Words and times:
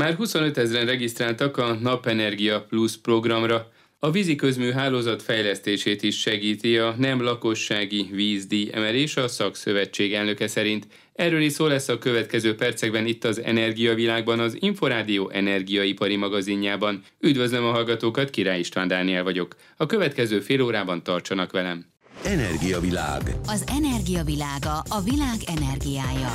Már 0.00 0.14
25 0.14 0.58
ezeren 0.58 0.86
regisztráltak 0.86 1.56
a 1.56 1.74
Napenergia 1.74 2.62
Plus 2.62 2.96
programra. 2.96 3.68
A 3.98 4.10
vízi 4.10 4.34
közmű 4.34 4.70
hálózat 4.70 5.22
fejlesztését 5.22 6.02
is 6.02 6.20
segíti 6.20 6.78
a 6.78 6.94
nem 6.98 7.22
lakossági 7.22 8.08
vízdíj 8.12 8.70
emelés 8.72 9.16
a 9.16 9.28
szakszövetség 9.28 10.14
elnöke 10.14 10.46
szerint. 10.46 10.86
Erről 11.12 11.40
is 11.40 11.52
szó 11.52 11.66
lesz 11.66 11.88
a 11.88 11.98
következő 11.98 12.54
percekben 12.54 13.06
itt 13.06 13.24
az 13.24 13.42
Energiavilágban, 13.42 14.38
az 14.38 14.56
Inforádió 14.60 15.30
energiaipari 15.30 16.16
magazinjában. 16.16 17.02
Üdvözlöm 17.18 17.64
a 17.64 17.70
hallgatókat, 17.70 18.30
Király 18.30 18.58
István 18.58 18.88
Dániel 18.88 19.22
vagyok. 19.22 19.56
A 19.76 19.86
következő 19.86 20.40
fél 20.40 20.62
órában 20.62 21.02
tartsanak 21.02 21.52
velem. 21.52 21.86
Energiavilág. 22.24 23.22
Az 23.46 23.64
energiavilága 23.66 24.82
a 24.88 25.00
világ 25.00 25.38
energiája. 25.58 26.32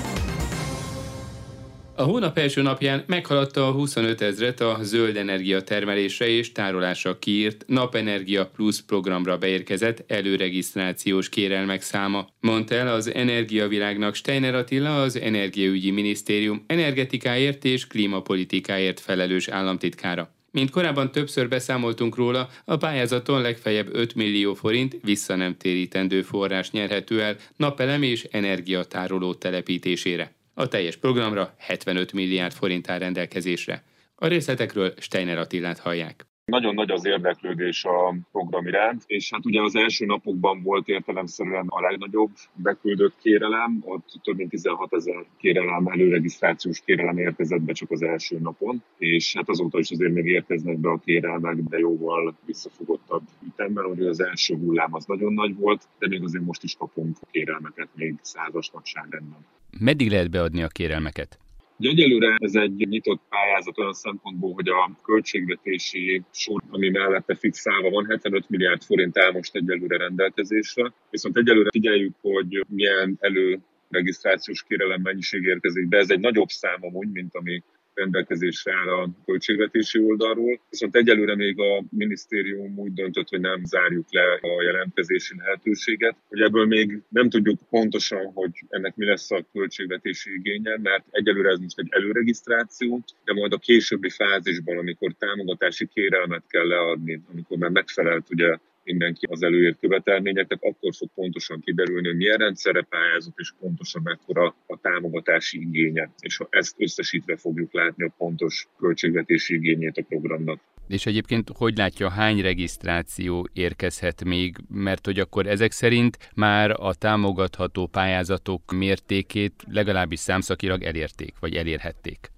A 1.97 2.03
hónap 2.03 2.37
első 2.37 2.61
napján 2.61 3.03
meghaladta 3.07 3.67
a 3.67 3.71
25 3.71 4.21
ezret 4.21 4.61
a 4.61 4.77
zöld 4.81 5.17
energia 5.17 5.61
termelésre 5.61 6.27
és 6.27 6.51
tárolásra 6.51 7.19
kiírt 7.19 7.63
Napenergia 7.67 8.47
Plus 8.47 8.81
programra 8.81 9.37
beérkezett 9.37 10.03
előregisztrációs 10.07 11.29
kérelmek 11.29 11.81
száma, 11.81 12.27
mondta 12.39 12.75
el 12.75 12.87
az 12.87 13.13
Energiavilágnak 13.13 14.15
Steiner 14.15 14.55
Attila, 14.55 15.01
az 15.01 15.19
Energiaügyi 15.19 15.91
Minisztérium 15.91 16.63
energetikáért 16.67 17.65
és 17.65 17.87
klímapolitikáért 17.87 18.99
felelős 18.99 19.47
államtitkára. 19.47 20.33
Mint 20.51 20.69
korábban 20.69 21.11
többször 21.11 21.47
beszámoltunk 21.47 22.15
róla, 22.15 22.49
a 22.65 22.77
pályázaton 22.77 23.41
legfeljebb 23.41 23.95
5 23.95 24.15
millió 24.15 24.53
forint 24.53 24.97
vissza 25.03 25.35
nem 25.35 25.57
térítendő 25.57 26.21
forrás 26.21 26.71
nyerhető 26.71 27.21
el 27.21 27.35
napelem 27.55 28.03
és 28.03 28.27
energiatároló 28.31 29.33
telepítésére. 29.33 30.35
A 30.57 30.67
teljes 30.67 30.97
programra 30.97 31.53
75 31.57 32.13
milliárd 32.13 32.53
forint 32.53 32.89
áll 32.89 32.99
rendelkezésre. 32.99 33.83
A 34.15 34.27
részletekről 34.27 34.93
Steiner 34.97 35.37
Attilát 35.37 35.79
hallják. 35.79 36.25
Nagyon 36.45 36.73
nagy 36.73 36.91
az 36.91 37.05
érdeklődés 37.05 37.83
a 37.85 38.15
program 38.31 38.67
iránt, 38.67 39.03
és 39.05 39.29
hát 39.31 39.45
ugye 39.45 39.61
az 39.61 39.75
első 39.75 40.05
napokban 40.05 40.61
volt 40.63 40.87
értelemszerűen 40.87 41.65
a 41.67 41.81
legnagyobb 41.81 42.29
beküldött 42.53 43.15
kérelem, 43.21 43.81
ott 43.81 44.05
több 44.23 44.37
mint 44.37 44.49
16 44.49 44.93
ezer 44.93 45.25
kérelem, 45.37 45.87
előregisztrációs 45.87 46.81
kérelem 46.85 47.17
érkezett 47.17 47.61
be 47.61 47.73
csak 47.73 47.91
az 47.91 48.01
első 48.01 48.39
napon, 48.39 48.83
és 48.97 49.33
hát 49.35 49.49
azóta 49.49 49.79
is 49.79 49.91
azért 49.91 50.13
még 50.13 50.25
érkeznek 50.25 50.77
be 50.77 50.89
a 50.89 51.01
kérelmek, 51.05 51.55
de 51.55 51.77
jóval 51.77 52.35
visszafogottabb 52.45 53.23
ütemben, 53.47 53.85
hogy 53.85 54.05
az 54.05 54.21
első 54.21 54.55
hullám 54.55 54.93
az 54.93 55.05
nagyon 55.05 55.33
nagy 55.33 55.55
volt, 55.55 55.83
de 55.99 56.07
még 56.07 56.23
azért 56.23 56.45
most 56.45 56.63
is 56.63 56.75
kapunk 56.75 57.17
kérelmeket 57.31 57.87
még 57.95 58.15
százas 58.21 58.69
nagyságrendben. 58.69 59.45
Meddig 59.79 60.09
lehet 60.09 60.31
beadni 60.31 60.63
a 60.63 60.67
kérelmeket? 60.67 61.39
Ugye 61.77 61.89
egyelőre 61.89 62.35
ez 62.39 62.55
egy 62.55 62.75
nyitott 62.75 63.21
pályázat 63.29 63.77
olyan 63.77 63.93
szempontból, 63.93 64.53
hogy 64.53 64.67
a 64.67 64.91
költségvetési 65.03 66.23
sor, 66.31 66.61
ami 66.69 66.89
mellette 66.89 67.35
fixálva 67.35 67.89
van, 67.89 68.05
75 68.05 68.49
milliárd 68.49 68.83
forint 68.83 69.17
áll 69.17 69.31
most 69.31 69.55
egyelőre 69.55 69.97
rendelkezésre. 69.97 70.93
Viszont 71.09 71.37
egyelőre 71.37 71.69
figyeljük, 71.69 72.15
hogy 72.21 72.65
milyen 72.69 73.17
elő 73.19 73.59
regisztrációs 73.89 74.63
kérelem 74.63 75.01
mennyiség 75.01 75.43
érkezik 75.43 75.87
be. 75.87 75.97
Ez 75.97 76.09
egy 76.09 76.19
nagyobb 76.19 76.47
szám 76.47 76.79
amúgy, 76.81 77.11
mint 77.11 77.35
ami 77.35 77.63
rendelkezésre 77.95 78.73
áll 78.73 78.87
a 78.87 79.09
költségvetési 79.25 79.99
oldalról. 79.99 80.59
Viszont 80.69 80.95
egyelőre 80.95 81.35
még 81.35 81.59
a 81.59 81.83
minisztérium 81.89 82.77
úgy 82.77 82.93
döntött, 82.93 83.29
hogy 83.29 83.39
nem 83.39 83.61
zárjuk 83.63 84.05
le 84.09 84.23
a 84.41 84.63
jelentkezési 84.63 85.35
lehetőséget, 85.37 86.15
hogy 86.27 86.41
ebből 86.41 86.65
még 86.65 87.01
nem 87.09 87.29
tudjuk 87.29 87.59
pontosan, 87.69 88.31
hogy 88.33 88.51
ennek 88.69 88.95
mi 88.95 89.05
lesz 89.05 89.31
a 89.31 89.45
költségvetési 89.53 90.33
igénye, 90.33 90.77
mert 90.81 91.05
egyelőre 91.11 91.49
ez 91.49 91.59
most 91.59 91.79
egy 91.79 91.89
előregisztráció, 91.89 93.03
de 93.25 93.33
majd 93.33 93.53
a 93.53 93.57
későbbi 93.57 94.09
fázisban, 94.09 94.77
amikor 94.77 95.13
támogatási 95.19 95.87
kérelmet 95.93 96.43
kell 96.47 96.67
leadni, 96.67 97.21
amikor 97.31 97.57
már 97.57 97.69
megfelelt 97.69 98.29
ugye 98.29 98.57
mindenki 98.85 99.25
az 99.29 99.43
előírt 99.43 99.79
követelményeket, 99.79 100.63
akkor 100.63 100.93
fog 100.95 101.09
pontosan 101.15 101.59
kiderülni, 101.59 102.07
hogy 102.07 102.15
milyen 102.15 102.37
rendszerre 102.37 102.81
pályázott, 102.81 103.37
és 103.37 103.53
pontosan 103.59 104.01
mekkora 104.01 104.55
a 104.67 104.79
támogatási 104.81 105.59
igénye. 105.59 106.09
És 106.19 106.37
ha 106.37 106.47
ezt 106.49 106.75
összesítve 106.77 107.37
fogjuk 107.37 107.73
látni 107.73 108.03
a 108.03 108.13
pontos 108.17 108.67
költségvetési 108.77 109.53
igényét 109.53 109.97
a 109.97 110.03
programnak. 110.03 110.59
És 110.87 111.05
egyébként 111.05 111.49
hogy 111.53 111.77
látja, 111.77 112.09
hány 112.09 112.41
regisztráció 112.41 113.47
érkezhet 113.53 114.23
még, 114.23 114.55
mert 114.69 115.05
hogy 115.05 115.19
akkor 115.19 115.47
ezek 115.47 115.71
szerint 115.71 116.17
már 116.35 116.71
a 116.79 116.93
támogatható 116.93 117.87
pályázatok 117.87 118.71
mértékét 118.71 119.53
legalábbis 119.69 120.19
számszakilag 120.19 120.83
elérték, 120.83 121.33
vagy 121.39 121.55
elérhették? 121.55 122.33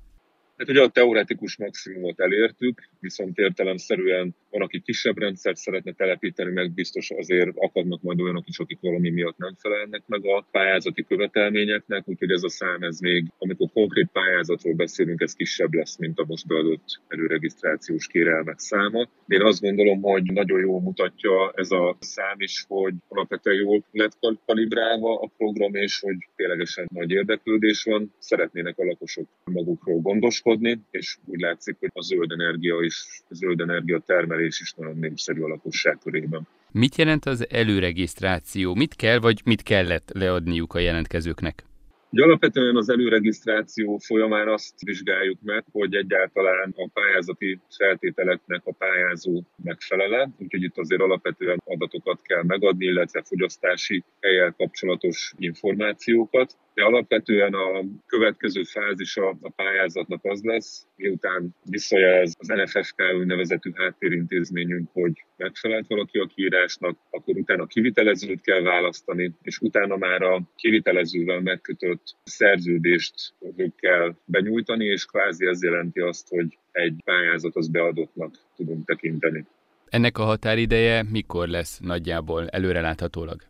Hát 0.58 0.70
ugye 0.70 0.82
a 0.82 0.90
teoretikus 0.90 1.58
maximumot 1.58 2.20
elértük, 2.20 2.90
viszont 3.00 3.38
értelemszerűen 3.38 4.36
van, 4.50 4.62
aki 4.62 4.82
kisebb 4.82 5.18
rendszert 5.18 5.58
szeretne 5.58 5.92
telepíteni, 5.92 6.52
meg 6.52 6.72
biztos 6.72 7.10
azért 7.10 7.50
akadnak 7.56 8.02
majd 8.02 8.20
olyanok 8.20 8.48
is, 8.48 8.60
akik 8.60 8.78
valami 8.82 9.10
miatt 9.10 9.38
nem 9.38 9.56
felelnek 9.58 10.02
meg 10.06 10.26
a 10.26 10.46
pályázati 10.52 11.06
követelményeknek, 11.08 12.08
úgyhogy 12.08 12.32
ez 12.32 12.44
a 12.44 12.50
szám, 12.50 12.82
ez 12.82 13.00
még, 13.00 13.26
amikor 13.38 13.70
konkrét 13.74 14.10
pályázatról 14.12 14.74
beszélünk, 14.74 15.22
ez 15.22 15.34
kisebb 15.34 15.74
lesz, 15.74 15.98
mint 15.98 16.20
a 16.20 16.26
most 16.28 16.48
beadott 16.48 17.02
előregisztrációs 17.08 18.08
kérelmek 18.08 18.60
száma. 18.60 19.08
Én 19.28 19.42
azt 19.42 19.62
gondolom, 19.62 20.02
hogy 20.02 20.24
nagyon 20.24 20.60
jól 20.60 20.82
mutatja 20.82 21.52
ez 21.56 21.72
a 21.72 21.98
szám 22.00 22.36
is, 22.38 22.66
hogy 22.68 22.94
alapvetően 23.08 23.58
jól 23.58 23.84
lett 23.92 24.18
kalibrálva 24.46 25.20
a 25.20 25.32
program, 25.38 25.76
és 25.76 26.00
hogy 26.00 26.16
ténylegesen 26.36 26.88
nagy 26.94 27.12
érdeklődés 27.12 27.84
van. 27.84 28.14
Szeretnének 28.20 28.80
a 28.80 28.86
lakosok 28.86 29.28
magukról 29.44 30.00
gondoskodni, 30.00 30.46
és 30.92 31.18
úgy 31.26 31.40
látszik, 31.40 31.76
hogy 31.80 31.90
a 31.94 32.02
zöld 32.02 32.32
energia 32.32 32.80
is, 32.82 33.06
a 33.30 33.34
zöld 33.34 33.60
energia 33.60 34.00
termelés 34.00 34.60
is 34.60 34.74
nagyon 34.74 34.98
népszerű 34.98 35.42
a 35.42 35.48
lakosság 35.48 35.98
körében. 36.04 36.48
Mit 36.72 36.96
jelent 36.96 37.26
az 37.26 37.50
előregisztráció? 37.50 38.76
Mit 38.76 38.96
kell, 38.96 39.20
vagy 39.20 39.42
mit 39.46 39.64
kellett 39.64 40.12
leadniuk 40.14 40.74
a 40.74 40.80
jelentkezőknek? 40.80 41.66
Ugye 42.10 42.24
alapvetően 42.24 42.76
az 42.76 42.90
előregisztráció 42.90 43.98
folyamán 43.98 44.48
azt 44.48 44.82
vizsgáljuk 44.84 45.38
meg, 45.42 45.64
hogy 45.72 45.96
egyáltalán 45.96 46.74
a 46.78 46.90
pályázati 46.94 47.60
feltételeknek 47.70 48.62
a 48.64 48.74
pályázó 48.78 49.44
megfelele, 49.64 50.30
úgyhogy 50.38 50.64
itt 50.64 50.78
azért 50.78 51.02
alapvetően 51.02 51.62
adatokat 51.66 52.22
kell 52.22 52.44
megadni, 52.44 52.86
illetve 52.86 53.24
fogyasztási 53.24 54.04
helyel 54.22 54.54
kapcsolatos 54.58 55.34
információkat. 55.38 56.58
De 56.74 56.84
alapvetően 56.84 57.54
a 57.54 57.84
következő 58.06 58.64
fázisa 58.64 59.38
a 59.42 59.50
pályázatnak 59.56 60.26
az 60.26 60.44
lesz, 60.44 60.88
miután 60.96 61.56
visszajelz 61.64 62.36
az 62.40 62.48
NFFK 62.48 63.26
nevezetű 63.26 63.72
háttérintézményünk, 63.76 64.90
hogy 64.94 65.26
megfelelt 65.38 65.88
valaki 65.88 66.18
a 66.18 66.30
kiírásnak, 66.36 66.98
akkor 67.10 67.38
utána 67.38 67.66
kivitelezőt 67.66 68.42
kell 68.42 68.62
választani, 68.62 69.32
és 69.42 69.60
utána 69.60 69.98
már 69.98 70.22
a 70.22 70.42
kivitelezővel 70.56 71.40
megkötött 71.40 71.97
szerződést 72.24 73.34
kell 73.76 74.16
benyújtani, 74.26 74.86
és 74.86 75.06
kvázi 75.06 75.46
ez 75.46 75.64
jelenti 75.64 76.00
azt, 76.00 76.28
hogy 76.30 76.58
egy 76.72 77.02
pályázat 77.06 77.56
az 77.56 77.68
beadottnak 77.68 78.36
tudunk 78.56 78.86
tekinteni. 78.86 79.46
Ennek 79.90 80.18
a 80.18 80.24
határideje 80.24 81.04
mikor 81.04 81.48
lesz 81.48 81.80
nagyjából 81.80 82.48
előreláthatólag? 82.48 83.42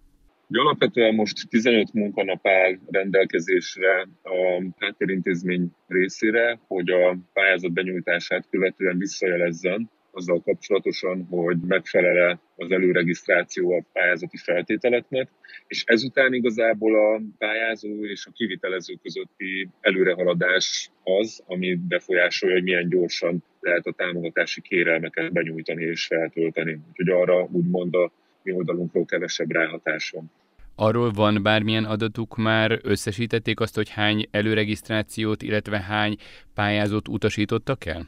Ugye 0.49 0.59
alapvetően 0.59 1.15
most 1.15 1.49
15 1.49 1.93
munkanap 1.93 2.47
áll 2.47 2.77
rendelkezésre 2.91 4.07
a 4.23 4.63
háttérintézmény 4.77 5.71
részére, 5.87 6.59
hogy 6.67 6.89
a 6.89 7.17
pályázat 7.33 7.73
benyújtását 7.73 8.47
követően 8.49 8.97
visszajelezzen 8.97 9.89
azzal 10.17 10.41
kapcsolatosan, 10.41 11.27
hogy 11.29 11.57
megfelele 11.67 12.39
az 12.55 12.71
előregisztráció 12.71 13.71
a 13.71 13.85
pályázati 13.93 14.37
feltételeknek, 14.37 15.29
és 15.67 15.83
ezután 15.85 16.33
igazából 16.33 16.95
a 16.95 17.21
pályázó 17.37 18.05
és 18.05 18.25
a 18.25 18.31
kivitelező 18.31 18.93
közötti 19.01 19.69
előrehaladás 19.81 20.91
az, 21.03 21.43
ami 21.47 21.75
befolyásolja, 21.75 22.55
hogy 22.55 22.63
milyen 22.63 22.89
gyorsan 22.89 23.43
lehet 23.59 23.85
a 23.85 23.91
támogatási 23.91 24.61
kérelmeket 24.61 25.31
benyújtani 25.31 25.83
és 25.83 26.05
feltölteni. 26.05 26.79
Úgyhogy 26.89 27.09
arra 27.09 27.47
úgymond 27.51 27.95
a 27.95 28.11
mi 28.43 28.51
oldalunkról 28.51 29.05
kevesebb 29.05 29.51
ráhatás 29.51 30.09
van. 30.09 30.31
Arról 30.75 31.11
van 31.11 31.43
bármilyen 31.43 31.85
adatuk 31.85 32.35
már, 32.35 32.79
összesítették 32.83 33.59
azt, 33.59 33.75
hogy 33.75 33.89
hány 33.89 34.27
előregisztrációt, 34.31 35.41
illetve 35.41 35.79
hány 35.81 36.15
pályázót 36.53 37.07
utasítottak 37.07 37.85
el? 37.85 38.07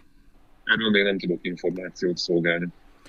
Erről 0.69 0.89
még 0.89 1.04
nem 1.04 1.19
tudok 1.19 1.39
információt 1.42 2.18
szolgálni. 2.18 2.68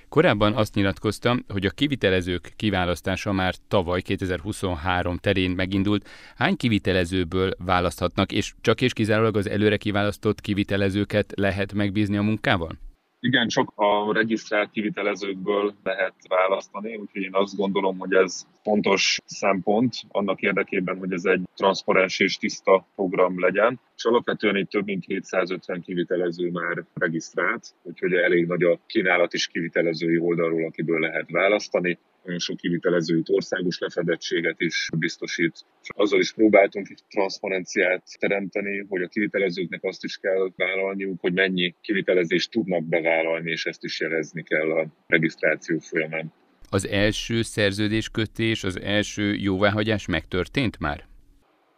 Korábban 0.09 0.55
azt 0.55 0.75
nyilatkozta, 0.75 1.39
hogy 1.49 1.67
a 1.67 1.71
kivitelezők 1.71 2.53
kiválasztása 2.57 3.33
már 3.33 3.55
tavaly 3.69 4.01
2023 4.01 5.17
terén 5.17 5.51
megindult. 5.51 6.09
Hány 6.37 6.57
kivitelezőből 6.57 7.51
választhatnak, 7.59 8.33
és 8.33 8.55
csak 8.61 8.81
és 8.81 8.93
kizárólag 8.93 9.37
az 9.37 9.49
előre 9.49 9.77
kiválasztott 9.77 10.41
kivitelezőket 10.41 11.33
lehet 11.37 11.73
megbízni 11.73 12.17
a 12.17 12.23
munkával? 12.23 12.79
Igen, 13.23 13.49
csak 13.49 13.73
a 13.75 14.13
regisztrált 14.13 14.71
kivitelezőkből 14.71 15.75
lehet 15.83 16.15
választani, 16.29 16.97
úgyhogy 16.97 17.23
én 17.23 17.35
azt 17.35 17.57
gondolom, 17.57 17.99
hogy 17.99 18.13
ez 18.13 18.47
fontos 18.63 19.19
szempont 19.25 19.95
annak 20.09 20.41
érdekében, 20.41 20.99
hogy 20.99 21.13
ez 21.13 21.25
egy 21.25 21.43
transzparens 21.55 22.19
és 22.19 22.37
tiszta 22.37 22.87
program 22.95 23.41
legyen. 23.41 23.81
És 23.97 24.05
alapvetően 24.05 24.57
itt 24.57 24.69
több 24.69 24.85
mint 24.85 25.05
750 25.05 25.83
kivitelező 25.83 26.51
már 26.51 26.85
regisztrált, 26.95 27.75
úgyhogy 27.83 28.13
elég 28.13 28.47
nagy 28.47 28.63
a 28.63 28.79
kínálat 28.87 29.35
is 29.35 29.47
kivitelezői 29.47 30.19
oldalról, 30.19 30.65
akiből 30.67 31.01
lehet 31.01 31.31
választani 31.31 31.99
nagyon 32.25 32.39
sok 32.39 32.57
kivitelezői 32.57 33.23
országos 33.27 33.79
lefedettséget 33.79 34.61
is 34.61 34.89
biztosít. 34.99 35.65
És 35.83 35.89
azzal 35.95 36.21
is 36.21 36.33
próbáltunk 36.33 36.89
egy 36.91 37.03
transzparenciát 37.09 38.03
teremteni, 38.19 38.85
hogy 38.89 39.03
a 39.03 39.09
kivitelezőknek 39.09 39.85
azt 39.85 40.05
is 40.05 40.17
kell 40.17 40.51
vállalniuk, 40.57 41.21
hogy 41.21 41.33
mennyi 41.33 41.75
kivitelezést 41.81 42.51
tudnak 42.51 42.85
bevállalni, 42.85 43.51
és 43.51 43.67
ezt 43.67 43.85
is 43.85 44.01
jelezni 44.01 44.43
kell 44.43 44.71
a 44.71 44.87
regisztráció 45.07 45.79
folyamán. 45.79 46.33
Az 46.71 46.89
első 46.89 47.43
szerződéskötés, 47.43 48.65
az 48.65 48.81
első 48.81 49.35
jóváhagyás 49.35 50.07
megtörtént 50.07 50.79
már? 50.79 51.05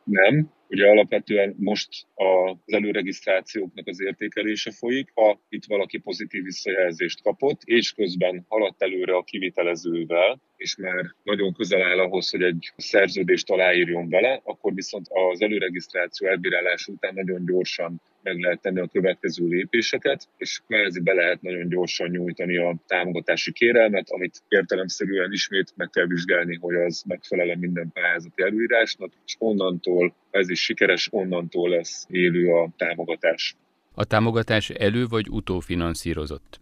Nem, 0.04 0.52
Ugye 0.72 0.86
alapvetően 0.88 1.54
most 1.58 1.88
az 2.14 2.72
előregisztrációknak 2.72 3.86
az 3.86 4.00
értékelése 4.00 4.70
folyik, 4.70 5.10
ha 5.14 5.40
itt 5.48 5.64
valaki 5.64 5.98
pozitív 5.98 6.42
visszajelzést 6.42 7.22
kapott, 7.22 7.60
és 7.64 7.92
közben 7.92 8.44
haladt 8.48 8.82
előre 8.82 9.16
a 9.16 9.22
kivitelezővel, 9.22 10.40
és 10.56 10.76
már 10.76 11.14
nagyon 11.22 11.52
közel 11.52 11.82
áll 11.82 11.98
ahhoz, 11.98 12.30
hogy 12.30 12.42
egy 12.42 12.72
szerződést 12.76 13.50
aláírjon 13.50 14.08
vele, 14.08 14.40
akkor 14.44 14.74
viszont 14.74 15.06
az 15.08 15.42
előregisztráció 15.42 16.28
elbírálása 16.28 16.92
után 16.92 17.14
nagyon 17.14 17.46
gyorsan 17.46 18.00
meg 18.22 18.38
lehet 18.38 18.60
tenni 18.60 18.80
a 18.80 18.86
következő 18.86 19.46
lépéseket, 19.46 20.28
és 20.36 20.60
kvázi 20.66 21.00
be 21.00 21.12
lehet 21.12 21.42
nagyon 21.42 21.68
gyorsan 21.68 22.08
nyújtani 22.08 22.56
a 22.56 22.76
támogatási 22.86 23.52
kérelmet, 23.52 24.10
amit 24.10 24.42
értelemszerűen 24.48 25.32
ismét 25.32 25.72
meg 25.76 25.90
kell 25.90 26.06
vizsgálni, 26.06 26.58
hogy 26.60 26.74
az 26.74 27.02
megfelele 27.06 27.56
minden 27.56 27.90
pályázati 27.92 28.42
előírásnak, 28.42 29.12
és 29.26 29.36
onnantól 29.38 30.14
ez 30.30 30.48
is 30.48 30.62
sikeres, 30.62 31.08
onnantól 31.10 31.68
lesz 31.68 32.06
élő 32.08 32.52
a 32.52 32.70
támogatás. 32.76 33.56
A 33.94 34.04
támogatás 34.04 34.70
elő 34.70 35.06
vagy 35.06 35.28
utófinanszírozott? 35.28 36.61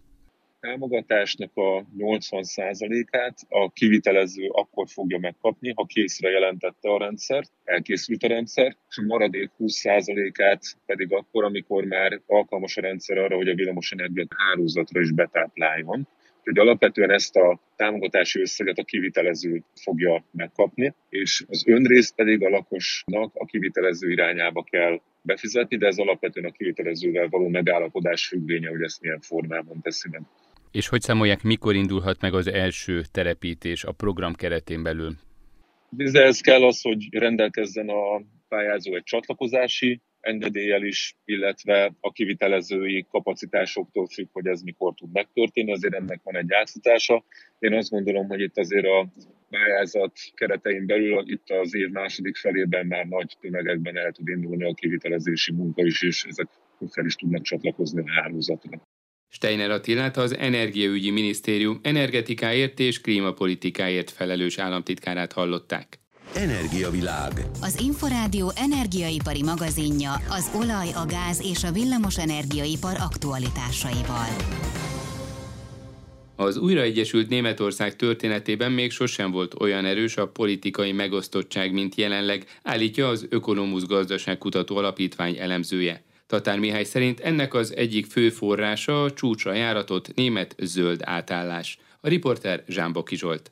Támogatásnak 0.61 1.51
a 1.53 1.85
80%-át 1.97 3.37
a 3.49 3.71
kivitelező 3.71 4.47
akkor 4.47 4.87
fogja 4.89 5.17
megkapni, 5.17 5.73
ha 5.75 5.85
készre 5.85 6.29
jelentette 6.29 6.89
a 6.89 6.97
rendszert, 6.97 7.51
elkészült 7.63 8.23
a 8.23 8.27
rendszer, 8.27 8.75
és 8.89 8.97
a 8.97 9.01
maradék 9.01 9.49
20%-át 9.59 10.61
pedig 10.85 11.13
akkor, 11.13 11.43
amikor 11.43 11.83
már 11.83 12.21
alkalmas 12.25 12.77
a 12.77 12.81
rendszer 12.81 13.17
arra, 13.17 13.35
hogy 13.35 13.49
a 13.49 13.55
villamosenergia 13.55 14.25
hálózatra 14.35 14.99
is 15.01 15.11
betápláljon. 15.11 16.07
Úgyhogy 16.37 16.59
alapvetően 16.59 17.11
ezt 17.11 17.35
a 17.35 17.59
támogatási 17.75 18.41
összeget 18.41 18.77
a 18.77 18.83
kivitelező 18.83 19.63
fogja 19.75 20.23
megkapni, 20.31 20.93
és 21.09 21.43
az 21.47 21.67
önrészt 21.67 22.15
pedig 22.15 22.43
a 22.43 22.49
lakosnak 22.49 23.31
a 23.33 23.45
kivitelező 23.45 24.11
irányába 24.11 24.63
kell 24.63 25.01
befizetni, 25.21 25.77
de 25.77 25.87
ez 25.87 25.97
alapvetően 25.97 26.45
a 26.45 26.51
kivitelezővel 26.51 27.27
való 27.29 27.47
megállapodás 27.47 28.27
függvénye, 28.27 28.69
hogy 28.69 28.81
ezt 28.81 29.01
milyen 29.01 29.19
formában 29.19 29.81
teszi 29.81 30.09
meg. 30.11 30.21
És 30.71 30.87
hogy 30.87 31.01
számolják, 31.01 31.43
mikor 31.43 31.75
indulhat 31.75 32.21
meg 32.21 32.33
az 32.33 32.47
első 32.47 33.01
telepítés 33.11 33.83
a 33.83 33.91
program 33.91 34.33
keretén 34.33 34.83
belül? 34.83 35.15
ez 36.13 36.39
kell 36.41 36.63
az, 36.63 36.81
hogy 36.81 37.07
rendelkezzen 37.11 37.89
a 37.89 38.21
pályázó 38.47 38.95
egy 38.95 39.03
csatlakozási 39.03 40.01
engedéllyel 40.19 40.83
is, 40.83 41.15
illetve 41.25 41.93
a 41.99 42.11
kivitelezői 42.11 43.05
kapacitásoktól 43.09 44.07
függ, 44.07 44.27
hogy 44.31 44.47
ez 44.47 44.61
mikor 44.61 44.93
tud 44.93 45.11
megtörténni, 45.11 45.71
azért 45.71 45.93
ennek 45.93 46.19
van 46.23 46.35
egy 46.35 46.53
átfutása. 46.53 47.23
Én 47.59 47.73
azt 47.73 47.89
gondolom, 47.89 48.27
hogy 48.27 48.39
itt 48.39 48.57
azért 48.57 48.85
a 48.85 49.07
pályázat 49.49 50.11
keretein 50.33 50.85
belül 50.85 51.31
itt 51.31 51.49
az 51.49 51.75
év 51.75 51.89
második 51.89 52.35
felében 52.35 52.85
már 52.85 53.05
nagy 53.05 53.37
tömegekben 53.39 53.97
el 53.97 54.11
tud 54.11 54.27
indulni 54.27 54.63
a 54.63 54.73
kivitelezési 54.73 55.51
munka 55.51 55.85
is, 55.85 56.01
és 56.01 56.23
ezek 56.23 56.47
fel 56.89 57.05
is 57.05 57.15
tudnak 57.15 57.41
csatlakozni 57.41 58.01
a 58.01 58.11
hálózatra. 58.11 58.81
Steiner 59.33 59.71
Attilát 59.71 60.17
az 60.17 60.37
Energiaügyi 60.37 61.09
Minisztérium 61.09 61.79
energetikáért 61.83 62.79
és 62.79 63.01
klímapolitikáért 63.01 64.11
felelős 64.11 64.57
államtitkárát 64.57 65.33
hallották. 65.33 65.99
Energiavilág. 66.35 67.31
Az 67.61 67.79
Inforádió 67.79 68.51
energiaipari 68.55 69.43
magazinja 69.43 70.11
az 70.29 70.51
olaj, 70.55 70.87
a 70.93 71.05
gáz 71.05 71.41
és 71.51 71.63
a 71.63 71.71
villamos 71.71 72.17
energiaipar 72.17 72.95
aktualitásaival. 72.99 74.27
Az 76.35 76.57
újraegyesült 76.57 77.29
Németország 77.29 77.95
történetében 77.95 78.71
még 78.71 78.91
sosem 78.91 79.31
volt 79.31 79.53
olyan 79.59 79.85
erős 79.85 80.17
a 80.17 80.27
politikai 80.27 80.91
megosztottság, 80.91 81.73
mint 81.73 81.95
jelenleg, 81.95 82.45
állítja 82.63 83.07
az 83.07 83.27
Ökonomusz 83.29 83.85
Gazdaságkutató 83.85 84.77
Alapítvány 84.77 85.37
elemzője. 85.37 86.03
Tatár 86.31 86.59
Mihály 86.59 86.83
szerint 86.83 87.19
ennek 87.19 87.53
az 87.53 87.75
egyik 87.75 88.05
fő 88.05 88.29
forrása 88.29 89.03
a 89.03 89.11
csúcsra 89.11 89.53
járatott 89.53 90.13
német 90.13 90.55
zöld 90.57 91.01
átállás. 91.03 91.79
A 92.01 92.07
riporter 92.07 92.63
Zsámboki 92.67 93.15
Zsolt. 93.15 93.51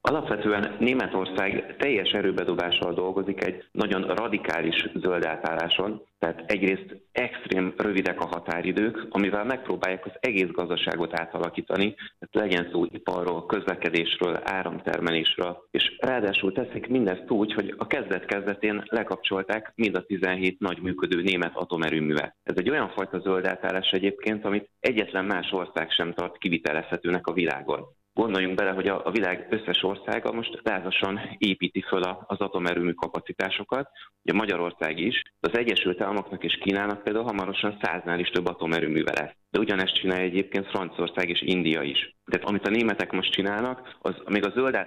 Alapvetően 0.00 0.76
Németország 0.78 1.76
teljes 1.78 2.10
erőbedobással 2.10 2.94
dolgozik 2.94 3.44
egy 3.44 3.64
nagyon 3.72 4.02
radikális 4.02 4.88
zöld 4.94 5.24
átálláson, 5.24 6.02
tehát 6.18 6.42
egyrészt 6.46 6.96
extrém 7.12 7.74
rövidek 7.76 8.20
a 8.20 8.26
határidők, 8.26 9.06
amivel 9.10 9.44
megpróbálják 9.44 10.06
az 10.06 10.12
egész 10.20 10.48
gazdaságot 10.48 11.20
átalakítani, 11.20 11.94
tehát 11.94 12.48
legyen 12.48 12.68
szó 12.72 12.84
iparról, 12.84 13.46
közlekedésről, 13.46 14.40
áramtermelésről, 14.44 15.58
és 15.70 15.96
ráadásul 16.00 16.52
teszik 16.52 16.88
mindezt 16.88 17.30
úgy, 17.30 17.52
hogy 17.52 17.74
a 17.76 17.86
kezdet-kezdetén 17.86 18.82
lekapcsolták 18.86 19.72
mind 19.74 19.96
a 19.96 20.04
17 20.04 20.60
nagy 20.60 20.82
működő 20.82 21.22
német 21.22 21.56
atomerőművet. 21.56 22.36
Ez 22.42 22.56
egy 22.56 22.70
olyan 22.70 22.88
fajta 22.88 23.18
zöld 23.18 23.46
átállás 23.46 23.90
egyébként, 23.90 24.44
amit 24.44 24.70
egyetlen 24.80 25.24
más 25.24 25.52
ország 25.52 25.90
sem 25.90 26.12
tart 26.12 26.38
kivitelezhetőnek 26.38 27.26
a 27.26 27.32
világon. 27.32 27.97
Gondoljunk 28.22 28.54
bele, 28.54 28.70
hogy 28.70 28.88
a, 28.88 29.06
a 29.06 29.10
világ 29.10 29.46
összes 29.50 29.82
országa 29.82 30.32
most 30.32 30.60
lázasan 30.62 31.20
építi 31.38 31.80
föl 31.80 32.02
az 32.02 32.38
atomerőmű 32.38 32.92
kapacitásokat, 32.92 33.90
ugye 34.22 34.38
Magyarország 34.38 34.98
is, 34.98 35.22
az 35.40 35.58
Egyesült 35.58 36.00
Államoknak 36.00 36.44
és 36.44 36.58
Kínának 36.60 37.02
például 37.02 37.24
hamarosan 37.24 37.78
száznál 37.82 38.18
is 38.18 38.28
több 38.28 38.46
atomerőműve 38.46 39.12
lesz. 39.12 39.34
De 39.50 39.58
ugyanezt 39.58 39.94
csinálja 39.94 40.24
egyébként 40.24 40.66
Franciaország 40.66 41.28
és 41.28 41.42
India 41.42 41.82
is. 41.82 42.16
Tehát 42.24 42.48
amit 42.48 42.66
a 42.66 42.70
németek 42.70 43.12
most 43.12 43.32
csinálnak, 43.32 43.96
az 44.00 44.14
még 44.28 44.46
a 44.46 44.50
zöld 44.50 44.78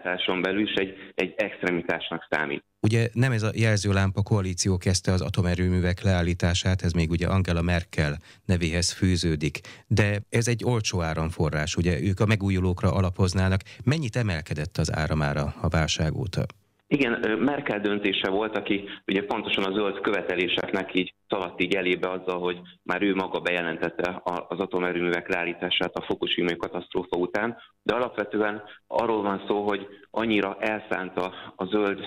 belül 0.42 0.62
is 0.62 0.74
egy, 0.74 0.98
egy 1.16 1.33
extremitásnak 1.38 2.28
számít. 2.30 2.63
Ugye 2.83 3.10
nem 3.13 3.31
ez 3.31 3.44
a 3.44 3.51
jelzőlámpa 3.54 4.22
koalíció 4.22 4.78
kezdte 4.78 5.12
az 5.12 5.22
atomerőművek 5.22 6.01
leállítását, 6.01 6.81
ez 6.81 6.92
még 6.92 7.10
ugye 7.10 7.28
Angela 7.28 7.62
Merkel 7.62 8.19
nevéhez 8.45 8.92
fűződik, 8.92 9.60
de 9.88 10.22
ez 10.30 10.48
egy 10.48 10.63
olcsó 10.63 11.01
áramforrás, 11.01 11.76
ugye 11.76 12.02
ők 12.02 12.19
a 12.19 12.26
megújulókra 12.26 12.94
alapoznának. 12.94 13.61
Mennyit 13.83 14.16
emelkedett 14.16 14.78
az 14.78 14.94
áramára 14.94 15.56
a 15.61 15.68
válság 15.68 16.16
óta? 16.16 16.45
Igen, 16.94 17.40
Merkel 17.40 17.80
döntése 17.80 18.30
volt, 18.30 18.57
aki 18.57 18.90
ugye 19.07 19.24
pontosan 19.24 19.64
a 19.64 19.71
zöld 19.71 20.02
követeléseknek 20.02 20.94
így 20.94 21.14
szaladt 21.28 21.62
így 21.62 21.76
elébe 21.76 22.10
azzal, 22.10 22.40
hogy 22.40 22.60
már 22.83 23.02
ő 23.02 23.16
maga 23.16 23.40
bejelentette 23.40 24.21
az 24.24 24.60
atomerőművek 24.60 25.28
leállítását 25.30 25.95
a 25.95 26.02
Fukushima 26.02 26.56
katasztrófa 26.56 27.18
után, 27.18 27.57
de 27.83 27.94
alapvetően 27.94 28.64
arról 28.88 29.21
van 29.21 29.44
szó, 29.48 29.68
hogy 29.68 29.88
annyira 30.10 30.57
elszánta 30.60 31.33
a 31.56 31.66
zöld 31.66 32.00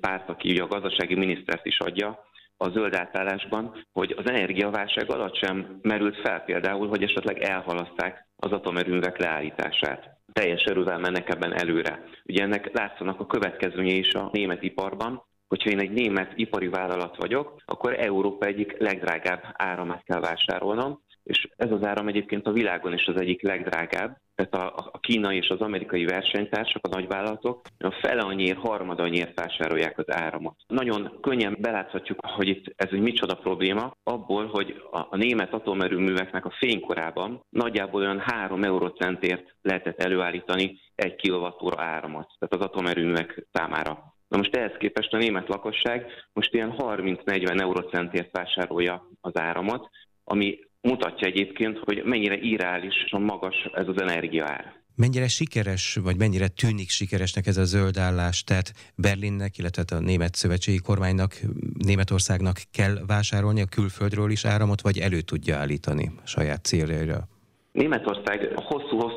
párt, 0.00 0.28
aki 0.28 0.50
ugye 0.50 0.62
a 0.62 0.66
gazdasági 0.66 1.14
minisztert 1.14 1.66
is 1.66 1.78
adja, 1.78 2.24
a 2.56 2.70
zöld 2.70 2.94
átállásban, 2.94 3.84
hogy 3.92 4.14
az 4.16 4.28
energiaválság 4.28 5.10
alatt 5.10 5.36
sem 5.36 5.78
merült 5.82 6.20
fel 6.20 6.40
például, 6.40 6.88
hogy 6.88 7.02
esetleg 7.02 7.38
elhalaszták 7.38 8.26
az 8.36 8.52
atomerőművek 8.52 9.18
leállítását 9.18 10.21
teljes 10.32 10.62
erővel 10.62 10.98
mennek 10.98 11.28
ebben 11.28 11.52
előre. 11.52 12.04
Ugye 12.24 12.42
ennek 12.42 12.72
látszanak 12.72 13.20
a 13.20 13.26
következménye 13.26 13.94
is 13.94 14.14
a 14.14 14.28
német 14.32 14.62
iparban, 14.62 15.22
hogyha 15.48 15.70
én 15.70 15.80
egy 15.80 15.90
német 15.90 16.32
ipari 16.34 16.68
vállalat 16.68 17.16
vagyok, 17.16 17.56
akkor 17.64 18.00
Európa 18.00 18.46
egyik 18.46 18.78
legdrágább 18.78 19.42
áramát 19.52 20.04
kell 20.04 20.20
vásárolnom, 20.20 21.00
és 21.22 21.48
ez 21.56 21.70
az 21.70 21.84
áram 21.84 22.08
egyébként 22.08 22.46
a 22.46 22.52
világon 22.52 22.92
is 22.92 23.06
az 23.06 23.20
egyik 23.20 23.42
legdrágább, 23.42 24.16
tehát 24.34 24.54
a, 24.54 24.90
a 24.92 24.98
kínai 24.98 25.36
és 25.36 25.48
az 25.48 25.60
amerikai 25.60 26.04
versenytársak, 26.04 26.86
a 26.86 26.94
nagyvállalatok 26.94 27.60
a 27.78 27.90
fele 27.90 28.20
annyiért, 28.20 28.58
harmad 28.58 29.00
annyiért 29.00 29.40
vásárolják 29.40 29.98
az 29.98 30.14
áramot. 30.14 30.56
Nagyon 30.66 31.18
könnyen 31.20 31.56
beláthatjuk, 31.60 32.18
hogy 32.22 32.48
itt 32.48 32.72
ez 32.76 32.88
egy 32.92 33.00
micsoda 33.00 33.34
probléma, 33.34 33.96
abból, 34.02 34.46
hogy 34.46 34.82
a, 34.90 34.98
a 34.98 35.16
német 35.16 35.52
atomerőműveknek 35.52 36.44
a 36.44 36.54
fénykorában 36.58 37.44
nagyjából 37.48 38.00
olyan 38.00 38.20
3 38.20 38.62
eurocentért 38.62 39.54
lehetett 39.62 40.00
előállítani 40.00 40.80
egy 40.94 41.14
kilovattóra 41.14 41.82
áramot, 41.82 42.30
tehát 42.38 42.54
az 42.54 42.60
atomerőművek 42.60 43.46
számára. 43.52 44.14
Na 44.28 44.36
most 44.36 44.56
ehhez 44.56 44.76
képest 44.78 45.12
a 45.12 45.16
német 45.16 45.48
lakosság 45.48 46.06
most 46.32 46.54
ilyen 46.54 46.74
30-40 46.78 47.60
eurocentért 47.60 48.30
vásárolja 48.32 49.08
az 49.20 49.38
áramot, 49.38 49.88
ami 50.24 50.58
mutatja 50.82 51.26
egyébként, 51.26 51.78
hogy 51.78 52.02
mennyire 52.04 52.36
irreálisan 52.36 53.22
magas 53.22 53.68
ez 53.72 53.88
az 53.88 54.00
energiaár. 54.00 54.80
Mennyire 54.96 55.28
sikeres, 55.28 55.98
vagy 56.02 56.16
mennyire 56.18 56.48
tűnik 56.48 56.90
sikeresnek 56.90 57.46
ez 57.46 57.56
a 57.56 57.64
zöld 57.64 57.96
állás? 57.96 58.44
Tehát 58.44 58.72
Berlinnek, 58.94 59.58
illetve 59.58 59.96
a 59.96 60.00
német 60.00 60.34
szövetségi 60.34 60.78
kormánynak, 60.78 61.40
Németországnak 61.78 62.56
kell 62.72 62.94
vásárolni 63.06 63.60
a 63.60 63.66
külföldről 63.66 64.30
is 64.30 64.44
áramot, 64.44 64.80
vagy 64.80 64.98
elő 64.98 65.20
tudja 65.20 65.56
állítani 65.56 66.10
saját 66.24 66.64
céljaira? 66.64 67.28
Németország 67.72 68.52